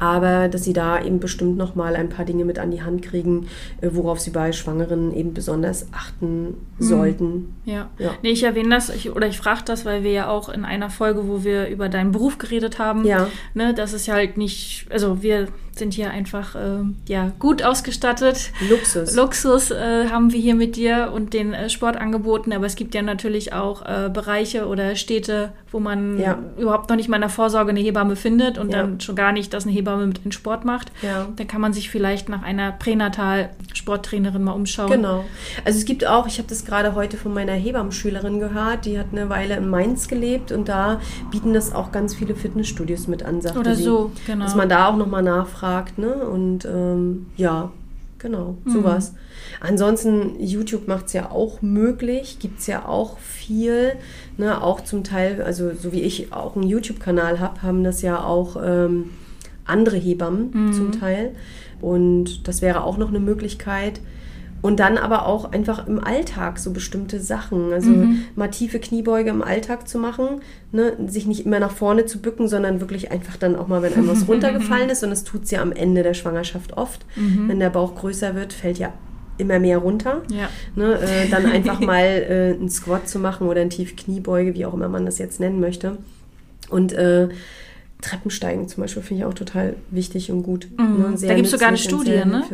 aber 0.00 0.46
dass 0.46 0.62
sie 0.62 0.72
da 0.72 1.02
eben 1.02 1.18
bestimmt 1.18 1.56
nochmal 1.56 1.96
ein 1.96 2.08
paar 2.08 2.24
Dinge 2.24 2.44
mit 2.44 2.60
an 2.60 2.70
die 2.70 2.82
Hand 2.82 3.02
kriegen, 3.02 3.48
äh, 3.80 3.88
worauf 3.92 4.20
sie 4.20 4.30
bei 4.30 4.52
Schwangeren 4.52 5.12
eben 5.12 5.34
besonders 5.34 5.88
achten 5.92 6.54
sollten. 6.78 7.56
Ja. 7.64 7.90
Ja. 7.98 8.12
Nee, 8.22 8.30
ich 8.30 8.44
erwähne 8.44 8.68
das, 8.70 8.90
ich, 8.90 9.10
oder 9.10 9.26
ich 9.26 9.38
frage 9.38 9.62
das, 9.64 9.84
weil 9.84 10.04
wir 10.04 10.12
ja 10.12 10.28
auch 10.28 10.48
in 10.50 10.64
einer 10.64 10.90
Folge, 10.90 11.26
wo 11.26 11.42
wir 11.42 11.66
über 11.68 11.88
deinen 11.88 12.12
Beruf 12.12 12.38
geredet 12.38 12.78
haben, 12.78 13.04
Ja. 13.04 13.26
ne, 13.54 13.74
das 13.74 13.92
ist 13.92 14.06
ja 14.06 14.14
halt 14.14 14.36
nicht, 14.36 14.86
also 14.90 15.20
wir 15.22 15.48
sind 15.78 15.94
hier 15.94 16.10
einfach 16.10 16.54
ähm, 16.56 16.96
ja, 17.08 17.32
gut 17.38 17.62
ausgestattet. 17.62 18.50
Luxus. 18.68 19.14
Luxus 19.14 19.70
äh, 19.70 20.08
haben 20.10 20.32
wir 20.32 20.40
hier 20.40 20.54
mit 20.54 20.76
dir 20.76 21.12
und 21.14 21.32
den 21.34 21.54
äh, 21.54 21.70
Sportangeboten, 21.70 22.52
aber 22.52 22.66
es 22.66 22.76
gibt 22.76 22.94
ja 22.94 23.02
natürlich 23.02 23.52
auch 23.52 23.82
äh, 23.86 24.10
Bereiche 24.12 24.66
oder 24.66 24.96
Städte, 24.96 25.52
wo 25.70 25.80
man 25.80 26.18
Ja. 26.18 26.38
überhaupt 26.58 26.88
noch 26.90 26.96
nicht 26.96 27.08
mal 27.08 27.16
in 27.16 27.22
der 27.22 27.30
Vorsorge 27.30 27.70
eine 27.70 27.80
Hebamme 27.80 28.16
findet 28.16 28.58
und 28.58 28.70
Ja. 28.72 28.78
dann 28.82 29.00
schon 29.00 29.16
gar 29.16 29.32
nicht, 29.32 29.52
dass 29.54 29.64
eine 29.64 29.72
Hebamme 29.72 30.06
mit 30.06 30.20
in 30.24 30.32
Sport 30.32 30.64
macht. 30.64 30.90
Ja. 31.02 31.28
Dann 31.36 31.46
kann 31.46 31.60
man 31.60 31.72
sich 31.72 31.90
vielleicht 31.90 32.28
nach 32.28 32.42
einer 32.42 32.72
Pränatal-Sporttrainerin 32.72 34.42
mal 34.42 34.52
umschauen. 34.52 34.90
Genau. 34.90 35.24
Also 35.64 35.78
es 35.78 35.84
gibt 35.84 36.06
auch, 36.06 36.26
ich 36.26 36.38
habe 36.38 36.48
das 36.48 36.64
gerade 36.64 36.94
heute 36.94 37.16
von 37.16 37.32
meiner 37.34 37.52
Hebammenschülerin 37.52 38.40
gehört, 38.40 38.84
die 38.84 38.98
hat 38.98 39.06
eine 39.12 39.28
Weile 39.28 39.56
in 39.56 39.68
Mainz 39.68 40.08
gelebt 40.08 40.52
und 40.52 40.68
da 40.68 41.00
bieten 41.30 41.52
das 41.54 41.74
auch 41.74 41.92
ganz 41.92 42.14
viele 42.14 42.34
Fitnessstudios 42.34 43.06
mit 43.06 43.22
an, 43.22 43.40
sagte 43.40 43.58
Oder 43.60 43.74
sie. 43.74 43.82
so, 43.84 44.12
genau. 44.26 44.44
Dass 44.44 44.54
man 44.54 44.68
da 44.68 44.88
auch 44.88 44.96
nochmal 44.96 45.22
nachfragt, 45.22 45.67
ne? 45.98 46.14
Und 46.14 46.64
ähm, 46.64 47.26
ja, 47.36 47.72
genau, 48.18 48.56
sowas. 48.66 49.14
Ansonsten, 49.60 50.40
YouTube 50.40 50.88
macht 50.88 51.06
es 51.06 51.12
ja 51.12 51.30
auch 51.30 51.62
möglich, 51.62 52.38
gibt 52.40 52.60
es 52.60 52.66
ja 52.66 52.86
auch 52.86 53.18
viel, 53.18 53.92
ne? 54.36 54.62
Auch 54.62 54.80
zum 54.82 55.04
Teil, 55.04 55.42
also 55.42 55.74
so 55.74 55.92
wie 55.92 56.02
ich 56.02 56.32
auch 56.32 56.56
einen 56.56 56.66
YouTube-Kanal 56.66 57.40
habe, 57.40 57.62
haben 57.62 57.84
das 57.84 58.02
ja 58.02 58.22
auch 58.22 58.56
ähm, 58.62 59.10
andere 59.64 59.96
Hebammen 59.96 60.72
zum 60.72 60.92
Teil. 60.92 61.34
Und 61.80 62.48
das 62.48 62.62
wäre 62.62 62.82
auch 62.82 62.98
noch 62.98 63.08
eine 63.08 63.20
Möglichkeit. 63.20 64.00
Und 64.60 64.80
dann 64.80 64.98
aber 64.98 65.26
auch 65.26 65.52
einfach 65.52 65.86
im 65.86 66.02
Alltag 66.02 66.58
so 66.58 66.72
bestimmte 66.72 67.20
Sachen. 67.20 67.72
Also 67.72 67.90
mal 68.34 68.48
tiefe 68.48 68.80
Kniebeuge 68.80 69.30
im 69.30 69.42
Alltag 69.42 69.88
zu 69.88 69.98
machen, 69.98 70.40
ne? 70.72 70.94
sich 71.06 71.26
nicht 71.26 71.46
immer 71.46 71.60
nach 71.60 71.70
vorne 71.70 72.06
zu 72.06 72.20
bücken, 72.20 72.48
sondern 72.48 72.80
wirklich 72.80 73.12
einfach 73.12 73.36
dann 73.36 73.54
auch 73.54 73.68
mal, 73.68 73.82
wenn 73.82 73.94
einem 73.94 74.08
was 74.08 74.26
runtergefallen 74.28 74.90
ist. 74.90 75.04
Und 75.04 75.10
das 75.10 75.24
tut 75.24 75.44
es 75.44 75.50
ja 75.50 75.62
am 75.62 75.72
Ende 75.72 76.02
der 76.02 76.14
Schwangerschaft 76.14 76.76
oft. 76.76 77.06
Wenn 77.48 77.60
der 77.60 77.70
Bauch 77.70 77.94
größer 77.94 78.34
wird, 78.34 78.52
fällt 78.52 78.78
ja 78.78 78.92
immer 79.38 79.58
mehr 79.58 79.78
runter. 79.78 80.22
Ja. 80.30 80.48
Ne? 80.74 80.98
Äh, 81.00 81.28
dann 81.30 81.46
einfach 81.46 81.80
mal 81.80 82.04
äh, 82.04 82.54
einen 82.54 82.68
Squat 82.68 83.08
zu 83.08 83.18
machen 83.18 83.46
oder 83.46 83.60
ein 83.60 83.70
tief 83.70 83.96
Kniebeuge, 83.96 84.54
wie 84.54 84.66
auch 84.66 84.74
immer 84.74 84.88
man 84.88 85.06
das 85.06 85.18
jetzt 85.18 85.40
nennen 85.40 85.60
möchte. 85.60 85.98
Und 86.68 86.92
äh, 86.92 87.28
Treppensteigen 88.02 88.68
zum 88.68 88.82
Beispiel 88.82 89.02
finde 89.02 89.22
ich 89.22 89.28
auch 89.28 89.34
total 89.34 89.76
wichtig 89.90 90.30
und 90.30 90.42
gut. 90.42 90.68
Mhm. 90.76 90.98
Ne? 90.98 91.14
Da 91.26 91.34
gibt's 91.34 91.50
sogar 91.50 91.68
eine 91.68 91.78
Studie, 91.78 92.24
ne? 92.24 92.44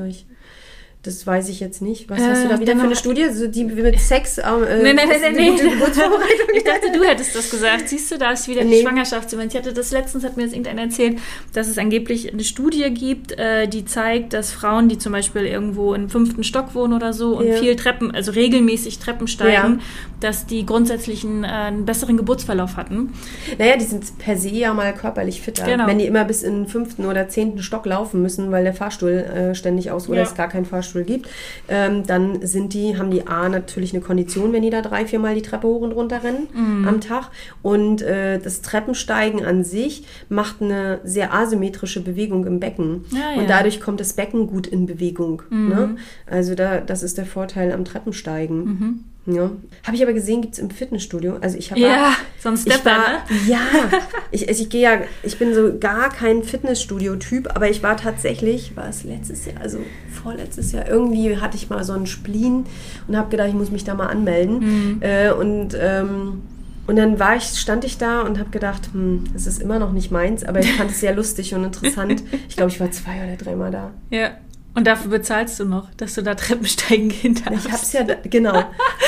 Das 1.04 1.26
weiß 1.26 1.50
ich 1.50 1.60
jetzt 1.60 1.82
nicht. 1.82 2.08
Was 2.08 2.18
Äh, 2.18 2.24
hast 2.30 2.44
du 2.44 2.48
da 2.48 2.58
wieder 2.58 2.74
für 2.76 2.82
eine 2.82 2.96
Studie? 2.96 3.26
So 3.30 3.46
die 3.46 3.64
mit 3.64 4.00
Sex? 4.00 4.38
Ähm, 4.38 4.44
äh, 4.66 4.76
ist 4.92 5.36
nee, 5.36 5.50
gute 5.50 5.64
nee. 5.64 5.70
Geburtsvorbereitung. 5.74 6.48
Ich 6.56 6.64
dachte, 6.64 6.90
du 6.92 7.04
hättest 7.04 7.36
das 7.36 7.50
gesagt. 7.50 7.88
Siehst 7.90 8.10
du, 8.10 8.16
da 8.18 8.30
ist 8.32 8.48
wieder 8.48 8.62
die 8.62 8.68
Nee. 8.68 8.82
Schwangerschaftsdemenz. 8.82 9.52
Ich 9.52 9.60
hatte 9.60 9.74
das 9.74 9.90
letztens, 9.92 10.24
hat 10.24 10.38
mir 10.38 10.44
das 10.44 10.52
irgendeiner 10.52 10.82
erzählt, 10.82 11.18
dass 11.52 11.68
es 11.68 11.76
angeblich 11.76 12.32
eine 12.32 12.42
Studie 12.42 12.88
gibt, 12.92 13.32
äh, 13.38 13.68
die 13.68 13.84
zeigt, 13.84 14.32
dass 14.32 14.50
Frauen, 14.50 14.88
die 14.88 14.96
zum 14.96 15.12
Beispiel 15.12 15.42
irgendwo 15.44 15.92
im 15.92 16.08
fünften 16.08 16.42
Stock 16.42 16.74
wohnen 16.74 16.94
oder 16.94 17.12
so 17.12 17.36
und 17.36 17.46
Ja. 17.48 17.56
viel 17.56 17.76
Treppen, 17.76 18.10
also 18.14 18.32
regelmäßig 18.32 18.98
Treppen 18.98 19.28
steigen, 19.28 19.52
Ja. 19.52 19.78
dass 20.20 20.46
die 20.46 20.64
grundsätzlich 20.64 21.22
einen, 21.24 21.44
äh, 21.44 21.48
einen 21.48 21.84
besseren 21.84 22.16
Geburtsverlauf 22.16 22.78
hatten. 22.78 23.12
Naja, 23.58 23.76
die 23.76 23.84
sind 23.84 24.16
per 24.18 24.38
se 24.38 24.48
ja 24.48 24.72
mal 24.72 24.94
körperlich 24.94 25.42
fitter. 25.42 25.66
Genau. 25.66 25.86
Wenn 25.86 25.98
die 25.98 26.06
immer 26.06 26.24
bis 26.24 26.42
in 26.42 26.54
den 26.62 26.66
fünften 26.66 27.04
oder 27.04 27.28
zehnten 27.28 27.62
Stock 27.62 27.84
laufen 27.84 28.22
müssen, 28.22 28.50
weil 28.50 28.64
der 28.64 28.72
Fahrstuhl 28.72 29.10
äh, 29.10 29.54
ständig 29.54 29.90
aus 29.90 30.08
oder 30.08 30.18
Ja. 30.18 30.22
es 30.24 30.34
gar 30.34 30.48
keinen 30.48 30.64
Fahrstuhl 30.64 30.93
gibt, 31.02 31.28
ähm, 31.68 32.06
dann 32.06 32.46
sind 32.46 32.72
die, 32.74 32.96
haben 32.96 33.10
die 33.10 33.26
A 33.26 33.48
natürlich 33.48 33.92
eine 33.92 34.02
Kondition, 34.02 34.52
wenn 34.52 34.62
die 34.62 34.70
da 34.70 34.80
drei, 34.82 35.06
viermal 35.06 35.34
die 35.34 35.42
Treppe 35.42 35.66
hoch 35.66 35.80
und 35.80 35.90
runter 35.92 36.22
rennen 36.22 36.46
Mhm. 36.54 36.86
am 36.86 37.00
Tag. 37.00 37.30
Und 37.62 38.02
äh, 38.02 38.38
das 38.38 38.62
Treppensteigen 38.62 39.44
an 39.44 39.64
sich 39.64 40.04
macht 40.28 40.62
eine 40.62 41.00
sehr 41.02 41.34
asymmetrische 41.34 42.02
Bewegung 42.02 42.46
im 42.46 42.60
Becken. 42.60 43.04
Ja, 43.10 43.32
ja. 43.34 43.40
Und 43.40 43.50
dadurch 43.50 43.80
kommt 43.80 43.98
das 43.98 44.12
Becken 44.12 44.46
gut 44.46 44.66
in 44.68 44.86
Bewegung. 44.86 45.42
Ne? 45.50 45.96
Also 46.26 46.54
da, 46.54 46.80
das 46.80 47.02
ist 47.02 47.18
der 47.18 47.26
Vorteil 47.26 47.72
am 47.72 47.84
Treppensteigen. 47.84 49.04
Ja. 49.26 49.50
Habe 49.84 49.96
ich 49.96 50.02
aber 50.02 50.12
gesehen, 50.12 50.42
gibt 50.42 50.54
es 50.54 50.58
im 50.58 50.70
Fitnessstudio. 50.70 51.38
Also 51.40 51.56
ich 51.56 51.70
habe 51.70 51.80
Ja, 51.80 52.14
so 52.38 52.50
ein 52.50 52.54
ich 52.56 52.60
Stepper, 52.60 52.90
war, 52.90 52.98
ne? 52.98 53.16
ja, 53.48 53.58
ich, 54.30 54.48
also 54.48 54.62
ich 54.62 54.68
gehe 54.68 54.82
ja, 54.82 54.98
ich 55.22 55.38
bin 55.38 55.54
so 55.54 55.78
gar 55.78 56.10
kein 56.10 56.42
Fitnessstudio-Typ, 56.42 57.48
aber 57.54 57.70
ich 57.70 57.82
war 57.82 57.96
tatsächlich, 57.96 58.76
war 58.76 58.88
es 58.88 59.04
letztes 59.04 59.46
Jahr, 59.46 59.60
also 59.62 59.78
vorletztes 60.22 60.72
Jahr, 60.72 60.88
irgendwie 60.88 61.38
hatte 61.38 61.56
ich 61.56 61.70
mal 61.70 61.84
so 61.84 61.94
einen 61.94 62.06
Spleen 62.06 62.66
und 63.08 63.16
habe 63.16 63.30
gedacht, 63.30 63.48
ich 63.48 63.54
muss 63.54 63.70
mich 63.70 63.84
da 63.84 63.94
mal 63.94 64.08
anmelden. 64.08 64.58
Mhm. 64.96 65.02
Äh, 65.02 65.30
und, 65.32 65.76
ähm, 65.80 66.42
und 66.86 66.96
dann 66.96 67.18
war 67.18 67.36
ich, 67.36 67.44
stand 67.44 67.84
ich 67.84 67.96
da 67.96 68.20
und 68.22 68.38
habe 68.38 68.50
gedacht, 68.50 68.90
hm, 68.92 69.24
das 69.32 69.46
ist 69.46 69.62
immer 69.62 69.78
noch 69.78 69.92
nicht 69.92 70.10
meins, 70.10 70.44
aber 70.44 70.60
ich 70.60 70.70
fand 70.74 70.90
es 70.90 71.00
sehr 71.00 71.14
lustig 71.14 71.54
und 71.54 71.64
interessant. 71.64 72.22
Ich 72.48 72.56
glaube, 72.56 72.70
ich 72.70 72.78
war 72.78 72.90
zwei 72.90 73.24
oder 73.24 73.36
dreimal 73.36 73.70
da. 73.70 73.90
Ja. 74.10 74.32
Und 74.74 74.86
dafür 74.88 75.10
bezahlst 75.10 75.60
du 75.60 75.64
noch, 75.64 75.88
dass 75.96 76.14
du 76.14 76.22
da 76.22 76.34
Treppensteigen 76.34 77.08
gehen 77.08 77.40
darfst. 77.44 77.66
Ich 77.66 77.72
hab's 77.72 77.92
ja, 77.92 78.02
da, 78.02 78.14
genau. 78.24 78.52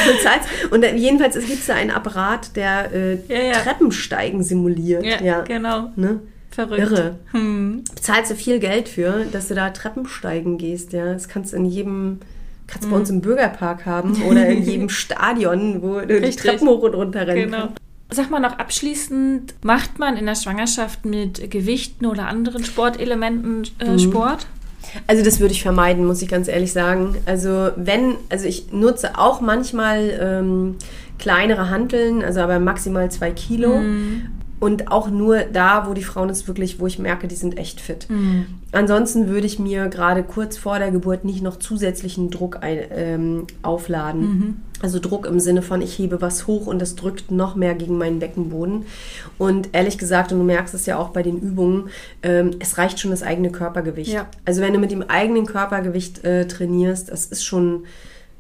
Bezahlst. 0.07 0.49
Und 0.71 0.85
jedenfalls 0.97 1.35
gibt 1.35 1.51
es 1.61 1.67
da 1.67 1.75
einen 1.75 1.91
Apparat, 1.91 2.55
der 2.55 2.93
äh, 2.93 3.15
Ja, 3.29 3.43
ja. 3.53 3.53
Treppensteigen 3.61 4.43
simuliert. 4.45 5.05
Ja, 5.05 5.21
Ja, 5.21 5.41
genau. 5.43 5.91
Ne? 5.97 6.21
Verrückt. 6.51 6.81
Irre. 6.81 7.17
Hm. 7.33 7.83
Bezahlst 7.95 8.31
du 8.31 8.35
viel 8.37 8.61
Geld 8.61 8.89
für, 8.89 9.27
dass 9.33 9.49
du 9.49 9.55
da 9.55 9.71
Treppensteigen 9.71 10.57
gehst, 10.57 10.93
ja. 10.93 11.13
Das 11.13 11.29
kannst 11.29 11.53
du 11.53 11.57
in 11.57 11.65
jedem, 11.67 12.21
kannst 12.69 12.87
du 12.87 12.91
bei 12.93 12.97
uns 12.97 13.11
im 13.11 13.21
Bürgerpark 13.21 13.85
haben 13.87 14.23
oder 14.23 14.47
in 14.47 14.63
jedem 14.71 14.89
Stadion, 14.89 15.83
wo 15.83 16.01
du 16.01 16.21
die. 16.21 16.31
Treppen 16.31 16.69
hoch 16.69 16.83
und 16.83 16.95
runter 16.95 17.27
rennen 17.27 17.51
Genau. 17.51 17.59
kannst. 17.67 17.77
Sag 18.09 18.31
mal 18.31 18.39
noch 18.39 18.57
abschließend, 18.61 19.55
macht 19.65 19.99
man 19.99 20.17
in 20.17 20.27
der 20.27 20.37
Schwangerschaft 20.37 21.05
mit 21.05 21.51
Gewichten 21.51 22.07
oder 22.07 22.29
anderen 22.29 22.63
Sportelementen 22.65 23.65
äh, 23.81 23.91
Mhm. 23.91 23.99
Sport? 23.99 24.47
Also 25.07 25.25
das 25.25 25.41
würde 25.41 25.53
ich 25.53 25.63
vermeiden, 25.63 26.05
muss 26.07 26.23
ich 26.23 26.29
ganz 26.29 26.49
ehrlich 26.49 26.73
sagen. 26.73 27.17
Also 27.27 27.71
wenn, 27.77 28.15
also 28.29 28.47
ich 28.47 28.73
nutze 28.73 29.19
auch 29.19 29.41
manchmal 29.41 30.19
ähm, 30.21 30.77
kleinere 31.19 31.71
Hanteln, 31.71 32.23
also 32.23 32.41
aber 32.41 32.59
maximal 32.59 33.11
zwei 33.11 33.31
Kilo. 33.31 33.75
Und 34.59 34.91
auch 34.91 35.11
nur 35.11 35.41
da, 35.41 35.87
wo 35.87 35.93
die 35.93 36.03
Frauen 36.03 36.31
es 36.31 36.49
wirklich, 36.49 36.81
wo 36.81 36.87
ich 36.87 36.99
merke, 36.99 37.29
die 37.29 37.35
sind 37.35 37.59
echt 37.59 37.79
fit. 37.79 38.07
Ansonsten 38.73 39.29
würde 39.29 39.47
ich 39.47 39.59
mir 39.59 39.89
gerade 39.89 40.23
kurz 40.23 40.57
vor 40.57 40.79
der 40.79 40.91
Geburt 40.91 41.25
nicht 41.27 41.43
noch 41.43 41.57
zusätzlichen 41.59 42.31
Druck 42.31 42.59
ein, 42.63 42.79
ähm, 42.91 43.47
aufladen. 43.63 44.63
Also 44.83 44.99
Druck 44.99 45.27
im 45.27 45.41
Sinne 45.41 45.63
von, 45.63 45.81
ich 45.81 45.99
hebe 45.99 46.21
was 46.21 46.47
hoch 46.47 46.67
und 46.67 46.81
das 46.81 46.97
drückt 46.97 47.31
noch 47.31 47.55
mehr 47.55 47.75
gegen 47.75 47.97
meinen 47.97 48.19
Beckenboden. 48.19 48.85
Und 49.39 49.71
ehrlich 49.73 49.97
gesagt, 49.97 50.33
und 50.33 50.39
du 50.39 50.45
merkst 50.45 50.75
es 50.75 50.87
ja 50.87 50.99
auch 50.99 51.11
bei 51.11 51.23
den 51.23 51.39
Übungen, 51.39 51.89
ähm, 52.23 52.53
es 52.59 52.77
reicht 52.77 53.01
schon 53.01 53.11
das 53.11 53.23
eigene 53.23 53.51
Körpergewicht. 53.51 54.13
Ja. 54.13 54.29
Also 54.45 54.61
wenn 54.61 54.75
du 54.75 54.79
mit 54.79 54.91
dem 54.91 55.03
eigenen 55.03 55.47
Körpergewicht 55.47 56.25
äh, 56.25 56.47
trainierst, 56.47 57.11
das 57.11 57.27
ist 57.27 57.45
schon, 57.45 57.85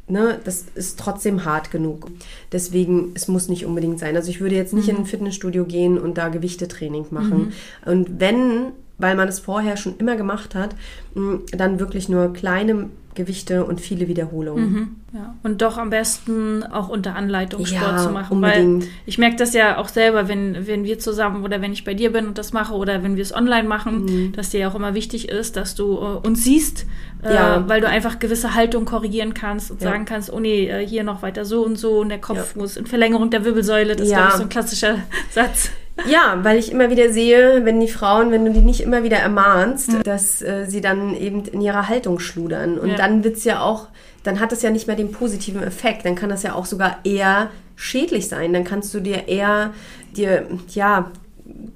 ne, 0.08 0.38
das 0.44 0.66
ist 0.74 0.98
trotzdem 0.98 1.46
hart 1.46 1.70
genug. 1.70 2.10
Deswegen, 2.52 3.12
es 3.14 3.28
muss 3.28 3.48
nicht 3.48 3.64
unbedingt 3.64 3.98
sein. 3.98 4.14
Also 4.14 4.30
ich 4.30 4.40
würde 4.40 4.56
jetzt 4.56 4.74
nicht 4.74 4.88
in 4.88 4.96
ein 4.96 5.06
Fitnessstudio 5.06 5.64
gehen 5.64 5.98
und 5.98 6.18
da 6.18 6.28
Gewichtetraining 6.28 7.06
machen. 7.10 7.52
Und 7.86 8.20
wenn, 8.20 8.72
weil 8.98 9.14
man 9.16 9.28
es 9.28 9.40
vorher 9.40 9.76
schon 9.76 9.96
immer 9.98 10.16
gemacht 10.16 10.54
hat, 10.54 10.74
mh, 11.14 11.38
dann 11.56 11.78
wirklich 11.80 12.08
nur 12.08 12.32
kleine 12.32 12.88
Gewichte 13.14 13.64
und 13.64 13.80
viele 13.80 14.08
Wiederholungen. 14.08 15.00
Ja. 15.14 15.34
Und 15.42 15.62
doch 15.62 15.78
am 15.78 15.88
besten 15.88 16.62
auch 16.62 16.90
unter 16.90 17.14
Anleitung 17.16 17.62
Ja, 17.62 17.66
Sport 17.80 18.00
zu 18.00 18.10
machen. 18.10 18.34
unbedingt. 18.34 18.82
Weil 18.84 18.90
ich 19.06 19.16
merke 19.16 19.36
das 19.36 19.54
ja 19.54 19.78
auch 19.78 19.88
selber, 19.88 20.28
wenn, 20.28 20.66
wenn 20.66 20.84
wir 20.84 20.98
zusammen 20.98 21.42
oder 21.42 21.62
wenn 21.62 21.72
ich 21.72 21.84
bei 21.84 21.94
dir 21.94 22.12
bin 22.12 22.26
und 22.26 22.36
das 22.36 22.52
mache 22.52 22.74
oder 22.74 23.02
wenn 23.02 23.16
wir 23.16 23.22
es 23.22 23.34
online 23.34 23.66
machen, 23.66 24.04
Mhm. 24.04 24.32
dass 24.32 24.50
dir 24.50 24.60
ja 24.60 24.68
auch 24.68 24.74
immer 24.74 24.92
wichtig 24.92 25.30
ist, 25.30 25.56
dass 25.56 25.74
du 25.74 25.94
äh, 25.96 26.26
uns 26.28 26.44
siehst, 26.44 26.84
äh, 27.22 27.32
Ja. 27.34 27.64
weil 27.66 27.80
du 27.80 27.88
einfach 27.88 28.18
gewisse 28.18 28.54
Haltung 28.54 28.84
korrigieren 28.84 29.32
kannst 29.32 29.70
und 29.70 29.80
sagen 29.80 30.04
kannst, 30.04 30.30
oh 30.30 30.38
nee, 30.38 30.68
äh, 30.68 30.86
hier 30.86 31.02
noch 31.02 31.22
weiter 31.22 31.46
so 31.46 31.64
und 31.64 31.76
so 31.78 32.00
und 32.00 32.10
der 32.10 32.20
Kopf 32.20 32.54
muss 32.54 32.76
in 32.76 32.84
Verlängerung 32.84 33.30
der 33.30 33.46
Wirbelsäule. 33.46 33.96
Das 33.96 34.06
ist, 34.08 34.12
Ja. 34.12 34.18
glaube 34.18 34.30
ich, 34.32 34.36
so 34.36 34.42
ein 34.42 34.48
klassischer 34.50 34.96
Satz. 35.30 35.70
Ja, 36.04 36.40
weil 36.42 36.58
ich 36.58 36.70
immer 36.70 36.90
wieder 36.90 37.10
sehe, 37.12 37.64
wenn 37.64 37.80
die 37.80 37.88
Frauen, 37.88 38.30
wenn 38.30 38.44
du 38.44 38.52
die 38.52 38.60
nicht 38.60 38.80
immer 38.80 39.02
wieder 39.02 39.16
ermahnst, 39.16 39.90
dass 40.04 40.42
äh, 40.42 40.66
sie 40.68 40.80
dann 40.82 41.16
eben 41.16 41.44
in 41.46 41.60
ihrer 41.62 41.88
Haltung 41.88 42.18
schludern. 42.18 42.78
Und 42.78 42.90
Ja. 42.90 42.96
dann 42.96 43.24
wird's 43.24 43.44
ja 43.44 43.60
auch, 43.62 43.88
dann 44.22 44.38
hat 44.40 44.52
es 44.52 44.62
ja 44.62 44.70
nicht 44.70 44.86
mehr 44.86 44.96
den 44.96 45.10
positiven 45.10 45.62
Effekt. 45.62 46.04
Dann 46.04 46.14
kann 46.14 46.28
das 46.28 46.42
ja 46.42 46.54
auch 46.54 46.66
sogar 46.66 46.98
eher 47.04 47.48
schädlich 47.76 48.28
sein. 48.28 48.52
Dann 48.52 48.64
kannst 48.64 48.92
du 48.92 49.00
dir 49.00 49.26
eher 49.28 49.72
dir, 50.14 50.46
ja, 50.70 51.10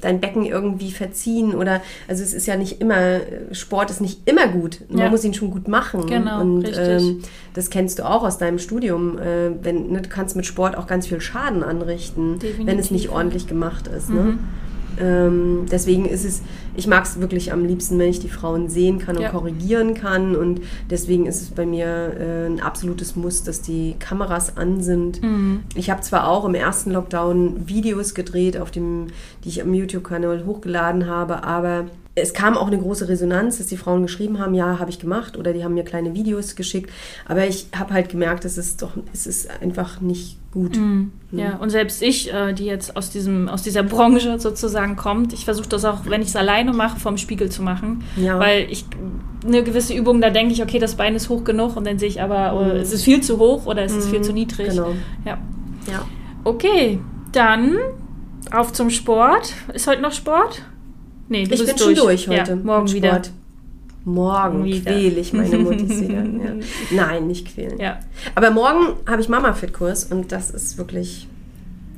dein 0.01 0.21
Becken 0.21 0.45
irgendwie 0.47 0.91
verziehen 0.93 1.55
oder 1.55 1.83
also 2.09 2.23
es 2.23 2.33
ist 2.33 2.47
ja 2.47 2.57
nicht 2.57 2.81
immer 2.81 3.21
Sport 3.53 3.91
ist 3.91 4.01
nicht 4.01 4.21
immer 4.29 4.49
gut 4.49 4.81
man 4.89 4.99
Ja. 4.99 5.11
muss 5.11 5.25
ihn 5.25 5.35
schon 5.35 5.51
gut 5.51 5.69
machen 5.69 6.07
Genau, 6.07 6.41
und 6.41 6.63
richtig. 6.63 6.79
ähm, 7.03 7.23
das 7.55 7.69
kennst 7.71 7.99
du 7.99 8.05
auch 8.09 8.23
aus 8.23 8.39
deinem 8.39 8.59
Studium 8.59 9.19
äh, 9.19 9.51
wenn 9.63 9.91
ne, 9.93 10.01
du 10.01 10.09
kannst 10.09 10.37
mit 10.37 10.47
Sport 10.47 10.77
auch 10.77 10.87
ganz 10.87 11.07
viel 11.07 11.21
Schaden 11.21 11.63
anrichten 11.63 12.39
wenn 12.41 12.51
es 12.51 12.57
Definitiv, 12.67 12.91
nicht 12.91 13.09
ordentlich 13.11 13.47
gemacht 13.47 13.87
ist 13.89 14.09
ne? 14.11 14.39
Ähm, 14.99 15.67
deswegen 15.71 16.07
ist 16.07 16.25
es, 16.25 16.43
ich 16.77 16.87
mag 16.87 17.05
es 17.05 17.21
wirklich 17.21 17.53
am 17.53 17.65
liebsten, 17.65 17.99
wenn 17.99 18.09
ich 18.09 18.21
die 18.21 18.29
Frauen 18.29 18.69
sehen 18.69 18.99
kann 18.99 19.17
und 19.17 19.23
Ja. 19.23 19.31
korrigieren 19.31 19.95
kann. 19.95 20.35
Und 20.37 20.61
deswegen 20.89 21.27
ist 21.27 21.43
es 21.43 21.51
bei 21.51 21.67
mir 21.67 21.87
äh, 21.87 22.47
ein 22.47 22.61
absolutes 22.61 23.17
Muss, 23.17 23.43
dass 23.43 23.61
die 23.63 23.97
Kameras 23.99 24.57
an 24.57 24.83
sind. 24.83 25.23
Mhm. 25.23 25.61
Ich 25.75 25.91
habe 25.91 26.01
zwar 26.01 26.29
auch 26.29 26.45
im 26.45 26.55
ersten 26.55 26.91
Lockdown 26.93 27.69
Videos 27.69 28.15
gedreht, 28.15 28.57
auf 28.59 28.71
dem, 28.71 29.09
die 29.45 29.49
ich 29.51 29.63
am 29.63 29.75
YouTube-Kanal 29.75 30.45
hochgeladen 30.47 31.07
habe, 31.07 31.45
aber 31.45 31.87
es 32.21 32.35
kam 32.35 32.57
auch 32.57 32.67
eine 32.67 32.79
große 32.79 33.09
Resonanz, 33.09 33.59
dass 33.59 33.67
die 33.67 33.77
Frauen 33.77 34.03
geschrieben 34.03 34.39
haben, 34.39 34.55
ja, 34.55 34.79
habe 34.79 34.91
ich 34.91 34.99
gemacht 34.99 35.37
oder 35.37 35.53
die 35.53 35.65
haben 35.65 35.75
mir 35.75 35.85
kleine 35.85 36.15
Videos 36.15 36.57
geschickt. 36.57 36.91
Aber 37.27 37.47
ich 37.47 37.67
habe 37.77 37.95
halt 37.95 38.09
gemerkt, 38.09 38.45
es 38.45 38.59
ist 38.59 38.83
doch, 38.83 38.93
es 39.13 39.27
ist 39.27 39.51
einfach 39.61 40.01
nicht 40.01 40.39
gut. 40.53 40.77
Mhm. 40.77 41.13
Ja, 41.33 41.57
und 41.57 41.71
selbst 41.71 42.03
ich, 42.03 42.33
äh, 42.33 42.53
die 42.53 42.65
jetzt 42.65 42.97
aus, 42.97 43.11
diesem, 43.11 43.49
aus 43.49 43.63
dieser 43.63 43.83
Branche 43.83 44.41
sozusagen 44.41 44.97
kommt, 44.97 45.33
ich 45.33 45.45
versuche 45.45 45.69
das 45.69 45.85
auch, 45.85 46.07
wenn 46.07 46.23
ich 46.23 46.29
es 46.29 46.37
alleine 46.37 46.73
mache, 46.73 46.99
vorm 46.99 47.19
Spiegel 47.19 47.51
zu 47.51 47.63
machen. 47.63 48.03
Ja. 48.17 48.39
Weil 48.39 48.67
ich 48.71 48.85
eine 49.47 49.63
gewisse 49.63 49.95
Übung, 49.95 50.21
da 50.21 50.31
denke 50.31 50.53
ich, 50.53 50.63
okay, 50.63 50.79
das 50.79 50.97
Bein 50.97 51.15
ist 51.15 51.29
hoch 51.29 51.45
genug 51.45 51.77
und 51.77 51.87
dann 51.87 51.99
sehe 51.99 52.09
ich 52.09 52.21
aber, 52.21 52.55
oh, 52.55 52.77
es 52.77 52.93
ist 52.93 53.05
viel 53.05 53.21
zu 53.23 53.39
hoch 53.39 53.67
oder 53.67 53.85
es 53.85 53.95
ist 53.95 54.09
viel 54.09 54.23
zu 54.23 54.33
niedrig. 54.33 54.71
Genau. 54.71 54.95
Ja. 55.25 55.39
Ja. 55.91 56.05
Okay, 56.45 56.99
dann 57.33 57.77
auf 58.51 58.73
zum 58.73 58.91
Sport. 58.91 59.55
Ist 59.73 59.87
heute 59.87 60.03
noch 60.03 60.13
Sport? 60.13 60.63
Nee, 61.31 61.45
du 61.45 61.55
Ich 61.55 61.61
bist 61.61 61.67
bin 61.67 61.79
schon 61.79 61.95
durch 61.95 62.29
heute. 62.29 62.51
Ja, 62.51 62.57
morgen 62.57 62.93
wieder. 62.93 63.23
Morgen 64.05 64.65
Wieder. 64.65 64.93
quäle 64.93 65.21
ich 65.21 65.33
meine 65.33 65.59
Muttis 65.59 66.01
wieder. 66.01 66.25
Ja. 66.25 66.55
Nein, 66.91 67.27
nicht 67.27 67.55
quälen. 67.55 67.79
Ja. 67.79 68.01
Aber 68.35 68.51
morgen 68.51 68.97
habe 69.07 69.21
ich 69.21 69.29
Mama-Fit-Kurs 69.29 70.07
und 70.07 70.33
das 70.33 70.51
ist 70.51 70.79
wirklich, 70.79 71.29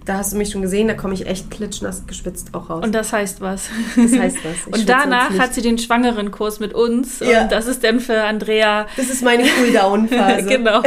da 0.04 0.18
hast 0.18 0.32
du 0.32 0.36
mich 0.36 0.50
schon 0.50 0.60
gesehen, 0.62 0.88
da 0.88 0.94
komme 0.94 1.14
ich 1.14 1.26
echt 1.26 1.50
klitschnass 1.50 2.06
gespitzt 2.06 2.54
auch 2.54 2.68
raus. 2.68 2.84
Und 2.84 2.92
das 2.92 3.12
heißt 3.12 3.40
was. 3.40 3.70
das 3.96 4.18
heißt 4.18 4.36
was. 4.44 4.66
Ich 4.66 4.74
Und 4.74 4.88
danach 4.88 5.38
hat 5.38 5.54
sie 5.54 5.62
den 5.62 5.78
Schwangerenkurs 5.78 6.60
mit 6.60 6.74
uns. 6.74 7.20
Ja. 7.20 7.44
Und 7.44 7.52
das 7.52 7.66
ist 7.66 7.84
dann 7.84 8.00
für 8.00 8.24
Andrea 8.24 8.86
Das 8.96 9.08
ist 9.08 9.22
meine 9.22 9.44
Cooldown-Phase. 9.44 10.46
genau. 10.48 10.82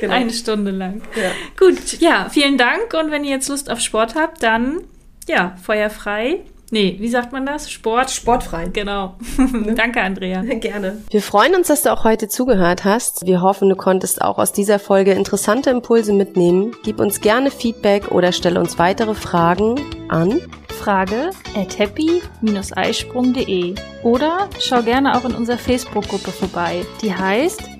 genau. 0.00 0.12
eine 0.12 0.32
Stunde 0.32 0.72
lang. 0.72 1.00
Ja. 1.16 1.30
Gut, 1.56 2.00
ja, 2.00 2.28
vielen 2.28 2.58
Dank. 2.58 2.92
Und 3.00 3.12
wenn 3.12 3.24
ihr 3.24 3.30
jetzt 3.30 3.48
Lust 3.48 3.70
auf 3.70 3.80
Sport 3.80 4.16
habt, 4.16 4.42
dann 4.42 4.80
ja, 5.28 5.56
feuerfrei. 5.62 6.40
Nee, 6.70 6.96
wie 7.00 7.08
sagt 7.08 7.32
man 7.32 7.44
das? 7.46 7.70
Sport. 7.70 8.10
Sportfrei. 8.10 8.68
Genau. 8.72 9.16
Danke, 9.74 10.00
Andrea. 10.00 10.42
Gerne. 10.60 10.98
Wir 11.10 11.22
freuen 11.22 11.54
uns, 11.54 11.66
dass 11.68 11.82
du 11.82 11.92
auch 11.92 12.04
heute 12.04 12.28
zugehört 12.28 12.84
hast. 12.84 13.26
Wir 13.26 13.42
hoffen, 13.42 13.68
du 13.68 13.74
konntest 13.76 14.22
auch 14.22 14.38
aus 14.38 14.52
dieser 14.52 14.78
Folge 14.78 15.12
interessante 15.12 15.70
Impulse 15.70 16.12
mitnehmen. 16.12 16.76
Gib 16.84 17.00
uns 17.00 17.20
gerne 17.20 17.50
Feedback 17.50 18.12
oder 18.12 18.30
stelle 18.32 18.60
uns 18.60 18.78
weitere 18.78 19.14
Fragen 19.14 19.80
an 20.08 20.40
Frage 20.80 21.30
at 21.54 21.78
happy-eisprung.de 21.78 23.74
oder 24.02 24.48
schau 24.60 24.82
gerne 24.82 25.16
auch 25.16 25.24
in 25.26 25.34
unserer 25.34 25.58
Facebook-Gruppe 25.58 26.30
vorbei. 26.30 26.86
Die 27.02 27.14
heißt 27.14 27.79